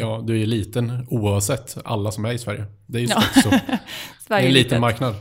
[0.00, 2.64] Ja, du är ju liten oavsett alla som är i Sverige.
[2.86, 3.22] Det är ju Ja.
[3.42, 3.50] så.
[3.66, 3.78] Det
[4.26, 4.80] Sverige är en liten litet.
[4.80, 5.14] marknad.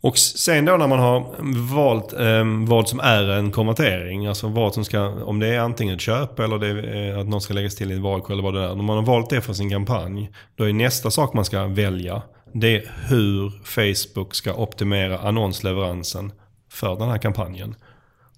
[0.00, 1.34] Och sen då när man har
[1.74, 5.94] valt eh, vad som är en konvertering, alltså vad som ska, om det är antingen
[5.94, 6.68] ett köp eller det
[6.98, 8.74] är att någon ska läggas till i ett varukorg eller vad det är.
[8.74, 12.22] När man har valt det för sin kampanj, då är nästa sak man ska välja,
[12.54, 16.32] det är hur Facebook ska optimera annonsleveransen
[16.72, 17.74] för den här kampanjen.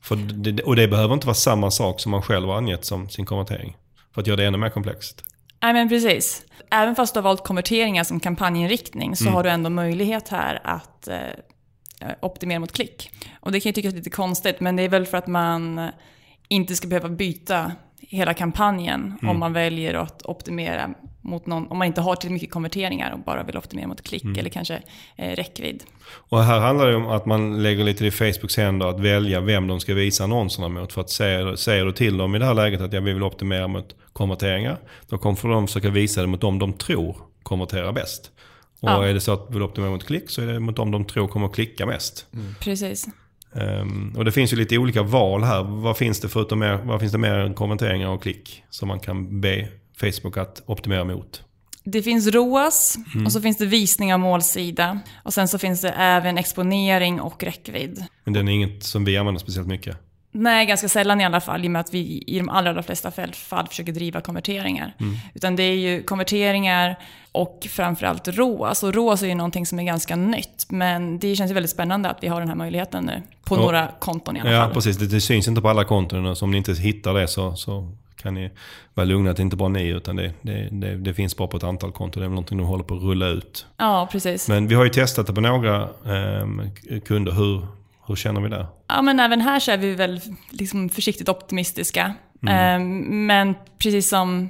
[0.04, 3.08] För det, och det behöver inte vara samma sak som man själv har angett som
[3.08, 3.76] sin konvertering.
[4.14, 5.24] För att göra det ännu mer komplext.
[5.62, 6.44] Nej men precis.
[6.70, 11.08] Även fast du har valt konverteringar som kampanjinriktning så har du ändå möjlighet här att
[11.08, 11.18] eh,
[12.22, 13.10] optimera mot klick.
[13.40, 15.90] Och det kan ju tyckas lite konstigt men det är väl för att man
[16.48, 20.94] inte ska behöva byta hela kampanjen om man väljer att optimera
[21.24, 24.24] mot någon, om man inte har till mycket konverteringar och bara vill optimera mot klick
[24.38, 24.82] eller kanske
[25.16, 25.82] eh, räckvidd.
[26.28, 29.66] Och här handlar det om att man lägger lite i Facebooks händer att välja vem
[29.66, 30.92] de ska visa annonserna mot.
[30.92, 33.68] För att säger, säger du till dem i det här läget att jag vill optimera
[33.68, 34.78] mot konverteringar.
[35.08, 38.30] Då kommer de försöka visa det mot dem de tror konverterar bäst.
[38.80, 39.06] Och Ja.
[39.06, 41.04] är det så att du vill optimera mot klick så är det mot dem de
[41.04, 42.26] tror kommer att klicka mest.
[42.60, 43.06] Precis.
[43.54, 45.62] Ehm, och det finns ju lite olika val här.
[45.62, 49.00] Vad finns det förutom mer, vad finns det mer än konverteringar och klick som man
[49.00, 49.68] kan be
[50.00, 51.42] Facebook att optimera mot?
[51.84, 55.00] Det finns ROAS och så finns det visning av målsida.
[55.22, 58.04] Och sen så finns det även exponering och räckvidd.
[58.24, 59.96] Men den är inget som vi använder speciellt mycket.
[60.36, 62.82] Nej, ganska sällan i alla fall, i och med att vi i de allra, allra
[62.82, 64.94] flesta fall, fall försöker driva konverteringar.
[65.34, 66.98] Utan det är ju konverteringar
[67.32, 68.82] och framförallt ROAS.
[68.82, 72.08] Och ROAS är ju någonting som är ganska nytt, men det känns ju väldigt spännande
[72.10, 73.22] att vi har den här möjligheten nu.
[73.44, 73.60] På Ja.
[73.60, 74.74] några konton i alla Ja, fall.
[74.74, 74.96] precis.
[74.96, 76.36] Det, det syns inte på alla konton.
[76.36, 77.92] Så om ni inte hittar det så, så
[78.24, 78.50] kan ni
[78.94, 81.48] vara lugna att det inte bara är ni, utan det, det, det, det finns bara
[81.48, 82.20] på ett antal konton.
[82.20, 83.66] Det är väl någonting de håller på att rulla ut.
[83.76, 84.48] Ja, precis.
[84.48, 86.62] Men vi har ju testat det på några ehm,
[87.06, 87.32] kunder.
[87.32, 87.66] Hur,
[88.06, 88.66] hur känner vi det?
[88.88, 90.20] Ja, men även här så är vi väl
[90.50, 92.14] liksom försiktigt optimistiska.
[92.48, 94.48] Ehm, Men precis som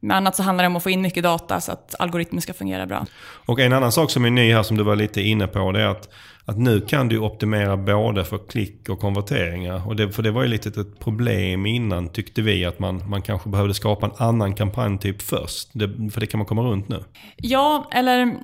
[0.00, 2.52] med annat så handlar det om att få in mycket data så att algoritmen ska
[2.52, 3.06] fungera bra.
[3.46, 5.82] Och en annan sak som är ny här som du var lite inne på det
[5.82, 6.08] är att,
[6.44, 9.88] att nu kan du optimera både för klick och konverteringar.
[9.88, 13.22] Och det, för det var ju lite ett problem innan tyckte vi att man, man
[13.22, 15.68] kanske behövde skapa en annan kampanjtyp först.
[15.72, 17.04] Det, för det kan man komma runt nu.
[17.36, 18.36] Ja, eller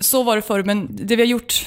[0.00, 1.66] så var det förr, men det vi har gjort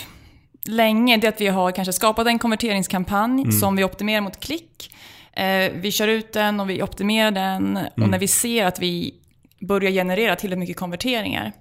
[0.66, 4.96] länge det är att vi har kanske skapat en konverteringskampanj som vi optimerar mot klick.
[5.34, 9.14] Eh, vi kör ut den och vi optimerar den och när vi ser att vi
[9.60, 11.52] börjar generera tillräckligt mycket konverteringar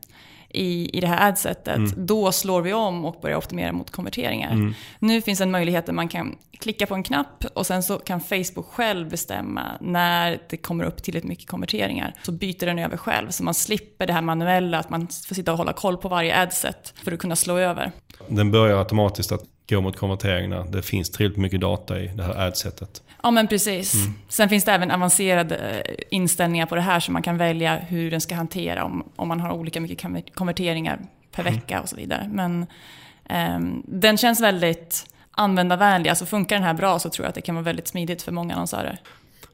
[0.50, 4.74] i, i det här adsetet, då slår vi om och börjar optimera mot konverteringar.
[4.98, 8.20] Nu finns en möjlighet där man kan klicka på en knapp och sen så kan
[8.20, 12.14] Facebook själv bestämma när det kommer upp tillräckligt mycket konverteringar.
[12.22, 15.52] Så byter den över själv, så man slipper det här manuella, att man får sitta
[15.52, 17.92] och hålla koll på varje adset för att kunna slå över.
[18.28, 20.64] Den börjar automatiskt att gå mot konverteringarna.
[20.64, 23.02] Det finns tillräckligt mycket data i det här adsetet.
[23.22, 23.94] Ja men precis.
[24.28, 28.10] Sen finns det även avancerade eh, inställningar på det här så man kan välja hur
[28.10, 30.98] den ska hantera om, om man har olika mycket konver- konverteringar
[31.32, 32.28] per vecka och så vidare.
[32.32, 32.66] Men
[33.28, 36.10] ehm, den känns väldigt användarvänlig.
[36.10, 38.32] Alltså funkar den här bra så tror jag att det kan vara väldigt smidigt för
[38.32, 39.00] många annonsörer.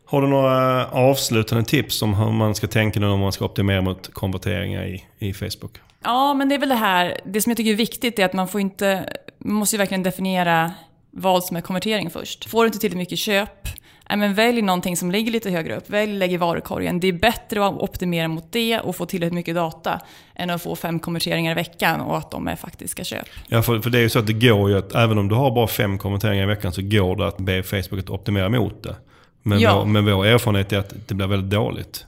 [0.09, 4.15] Har du några avslutande tips om hur man ska tänka om man ska optimera mot
[4.15, 5.79] konverteringar i, i Facebook?
[6.05, 7.21] Ja, men det är väl det här.
[7.25, 9.13] Det som jag tycker är viktigt är att man får inte...
[9.39, 10.73] Man måste ju verkligen definiera
[11.11, 12.51] vad som är konvertering först.
[12.51, 13.69] Får du inte tillräckligt mycket köp,
[14.17, 15.91] men välj någonting som ligger lite högre upp.
[15.91, 17.01] Välj lägg i varukorgen.
[17.01, 20.01] Det är bättre att optimera mot det och få tillräckligt mycket data
[20.35, 23.27] än att få fem konverteringar i veckan och att de är faktiska köp.
[23.49, 25.35] Ja, för, för det är ju så att det går ju att även om du
[25.35, 28.83] har bara fem konverteringar i veckan så går det att be Facebook att optimera mot
[28.83, 28.97] det.
[29.47, 29.79] Men, Ja.
[29.79, 32.05] vår, men vår erfarenhet är att det blir väldigt dåligt.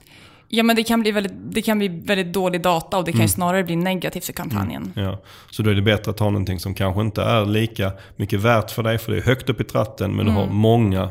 [0.47, 3.21] Ja, men det kan bli väldigt, det kan bli väldigt dålig data och det kan
[3.21, 4.93] ju snarare bli negativt för kampanjen.
[4.95, 5.21] Ja.
[5.51, 8.71] Så då är det bättre att ha någonting som kanske inte är lika mycket värt
[8.71, 11.09] för dig, för det är högt upp i tratten, men du har många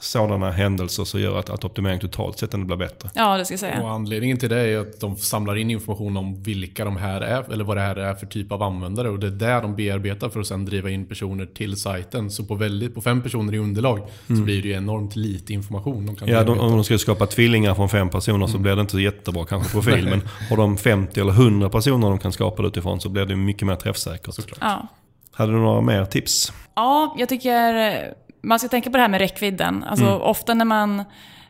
[0.00, 3.10] sådana händelser som gör att, att optimering totalt sett ändå blir bättre.
[3.14, 3.82] Ja, det ska jag säga.
[3.82, 7.52] Och anledningen till det är att de samlar in information om vilka de här är,
[7.52, 9.10] eller vad det här är för typ av användare.
[9.10, 12.30] Och det är där de bearbetar för att sedan driva in personer till sajten.
[12.30, 16.06] Så på, väldigt, på fem personer i underlag så blir det ju enormt lite information
[16.06, 18.80] de kan Ja, de, om de ska skapa tvillingar från fem personer så blir det
[18.80, 20.04] inte så jättebra kanske profil.
[20.04, 23.36] men har de 50 eller 100 personer de kan skapa det utifrån så blir det
[23.36, 24.52] mycket mer träffsäkert.
[24.60, 24.88] Ja.
[25.32, 26.52] Hade du några mer tips?
[26.74, 29.84] Ja, jag tycker man ska tänka på det här med räckvidden.
[29.84, 31.00] Alltså ofta när man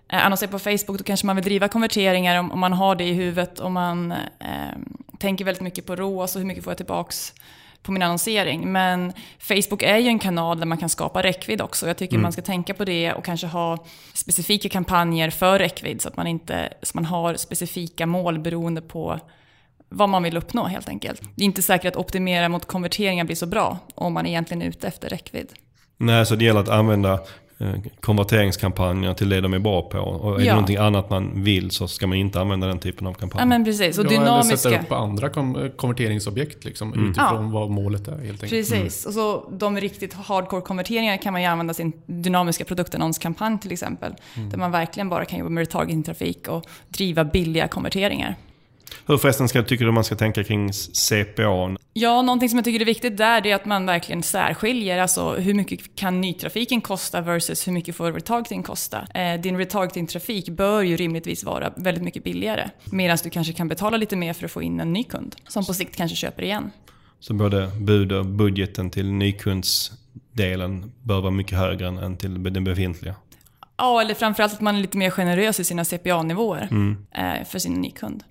[0.09, 3.05] eh, annonsera på Facebook, då kanske man vill driva konverteringar om, om man har det
[3.05, 3.61] i huvudet.
[3.61, 4.79] Om man eh,
[5.19, 7.35] tänker väldigt mycket på ROAS och hur mycket får jag tillbaks
[7.83, 8.73] på min annonsering.
[8.73, 11.87] Men Facebook är ju en kanal där man kan skapa räckvidd också.
[11.87, 12.23] Jag tycker mm.
[12.23, 13.85] man ska tänka på det och kanske ha
[14.15, 19.21] specifika kampanjer för räckvidd så att man, inte, så man har specifika mål beroende på
[19.89, 21.23] vad man vill uppnå helt enkelt.
[21.35, 24.67] Det är inte säkert att optimera mot konverteringar blir så bra om man egentligen är
[24.67, 25.53] ute efter räckvidd.
[25.99, 27.21] Nej, så det gäller att använda
[27.61, 29.99] Eh, konverteringskampanjer till det de är bra på.
[29.99, 30.45] Och är ja.
[30.45, 33.43] det någonting annat man vill så ska man inte använda den typen av kampanjer.
[33.43, 33.99] Ja men precis.
[33.99, 34.69] Och ja, dynamiska...
[34.69, 35.29] Eller sätta upp andra
[35.77, 37.11] konverteringsobjekt liksom, mm.
[37.11, 37.51] utifrån ja.
[37.53, 38.51] vad målet är helt enkelt.
[38.51, 39.07] Precis.
[39.07, 39.09] Mm.
[39.09, 44.15] Och så de riktigt hardcore konverteringarna kan man ju använda sin dynamiska produktannonskampanj till exempel.
[44.35, 44.51] Mm.
[44.51, 48.37] Där man verkligen bara kan jobba med retargeting-trafik och driva billiga konverteringar.
[49.07, 51.77] Hur förresten ska, tycker du man ska tänka kring CPA?
[51.93, 54.99] Ja, någonting som jag tycker är viktigt där är att man verkligen särskiljer.
[54.99, 59.07] Alltså hur mycket kan nytrafiken kosta versus hur mycket får retargeting kosta?
[59.15, 62.71] Eh, din retargeting-trafik bör ju rimligtvis vara väldigt mycket billigare.
[62.85, 65.37] Medan du kanske kan betala lite mer för att få in en ny kund.
[65.49, 66.71] Som på sikt kanske köper igen.
[67.21, 73.15] Så både bud och budgeten till nykundsdelen bör vara mycket högre än till den befintliga?
[73.77, 77.07] Ja, eller framförallt att man är lite mer generös i sina CPA-nivåer mm.
[77.13, 78.25] Eh, för sin nykund.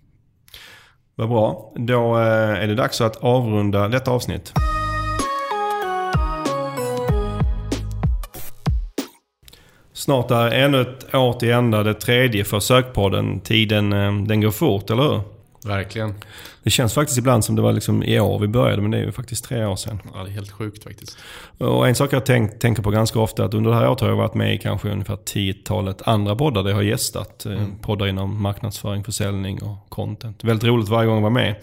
[1.20, 1.72] Vad bra.
[1.76, 4.54] Då eh, är det dags att avrunda detta avsnitt.
[9.94, 13.40] Snart är ännu ett år till ända, det tredje för Sökpodden.
[13.40, 15.22] Tiden eh, den går fort, eller hur?
[15.68, 16.14] Verkligen.
[16.68, 19.06] Det känns faktiskt ibland som det var liksom i år vi började, men det är
[19.06, 20.02] ju faktiskt tre år sedan.
[20.14, 21.18] Ja, det är helt sjukt faktiskt.
[21.58, 24.10] Och en sak jag tänk, tänker på ganska ofta, att under det här året har
[24.10, 27.46] jag varit med i kanske ungefär tiotalet andra poddar där jag har gästat.
[27.46, 27.72] Eh, mm.
[27.82, 30.44] Poddar inom marknadsföring, försäljning och content.
[30.44, 31.56] Väldigt roligt varje gång jag var med.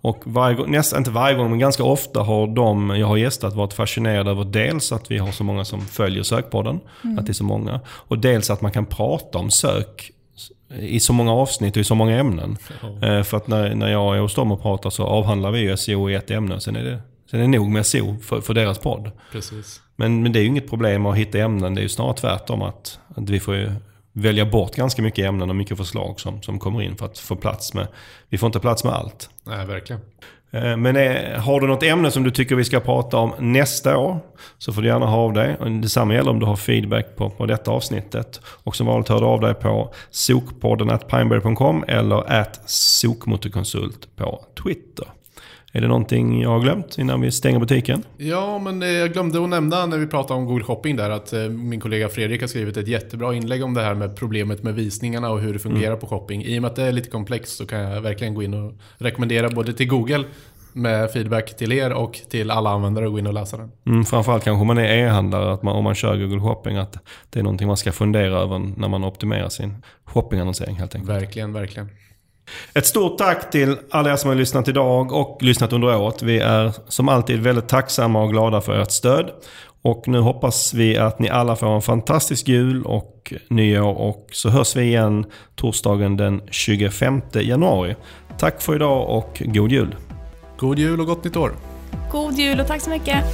[0.00, 3.72] Och varje, nästan, inte varje gång, men ganska ofta har de jag har gästat varit
[3.72, 7.18] fascinerade över dels att vi har så många som följer sökpodden, mm.
[7.18, 7.80] att det är så många.
[7.86, 10.12] Och dels att man kan prata om sök
[10.80, 12.56] i så många avsnitt och i så många ämnen.
[13.00, 13.24] Ja.
[13.24, 16.10] För att när, när jag är hos dem och pratar så avhandlar vi ju SEO
[16.10, 16.60] i ett ämne.
[16.60, 17.00] Sen är det,
[17.30, 19.10] sen är det nog med SEO för, för deras podd.
[19.32, 19.80] Precis.
[19.96, 21.74] Men, men det är ju inget problem att hitta ämnen.
[21.74, 23.76] Det är ju snarare tvärtom att, att vi får
[24.12, 27.36] välja bort ganska mycket ämnen och mycket förslag som, som kommer in för att få
[27.36, 27.86] plats med.
[28.28, 29.30] Vi får inte plats med allt.
[29.44, 30.02] Nej, verkligen.
[30.50, 33.96] Eh, men är, har du något ämne som du tycker vi ska prata om nästa
[33.96, 34.18] år
[34.58, 35.56] så får du gärna ha av dig.
[35.82, 38.40] Detsamma gäller om du har feedback på, på detta avsnittet.
[38.44, 45.06] Och som vanligt hör du av dig på sokpodden pineberry.com eller at sokmotorkonsult på Twitter.
[45.74, 48.02] Är det någonting jag har glömt innan vi stänger butiken?
[48.16, 51.32] Ja, men eh, jag glömde att nämna när vi pratade om Google Shopping där att
[51.32, 54.74] eh, min kollega Fredrik har skrivit ett jättebra inlägg om det här med problemet med
[54.74, 56.00] visningarna och hur det fungerar mm.
[56.00, 56.44] på shopping.
[56.44, 58.72] I och med att det är lite komplext så kan jag verkligen gå in och
[58.98, 60.24] rekommendera både till Google
[60.72, 63.70] med feedback till er och till alla användare att gå in och läsa den.
[63.86, 66.98] Mm, framförallt kanske man är e-handlare, att man, om man kör Google Shopping, att
[67.30, 71.10] det är någonting man ska fundera över när man optimerar sin shoppingannonsering helt enkelt.
[71.10, 71.88] Verkligen, verkligen.
[72.74, 76.22] Ett stort tack till alla er som har lyssnat idag och lyssnat under året.
[76.22, 79.30] Vi är som alltid väldigt tacksamma och glada för ert stöd.
[79.82, 84.48] Och nu hoppas vi att ni alla får en fantastisk jul och nyår och så
[84.48, 87.96] hörs vi igen torsdagen den 25 januari.
[88.38, 89.96] Tack för idag och god jul!
[90.58, 91.52] God jul och gott nytt år!
[92.10, 93.24] God jul och tack så mycket!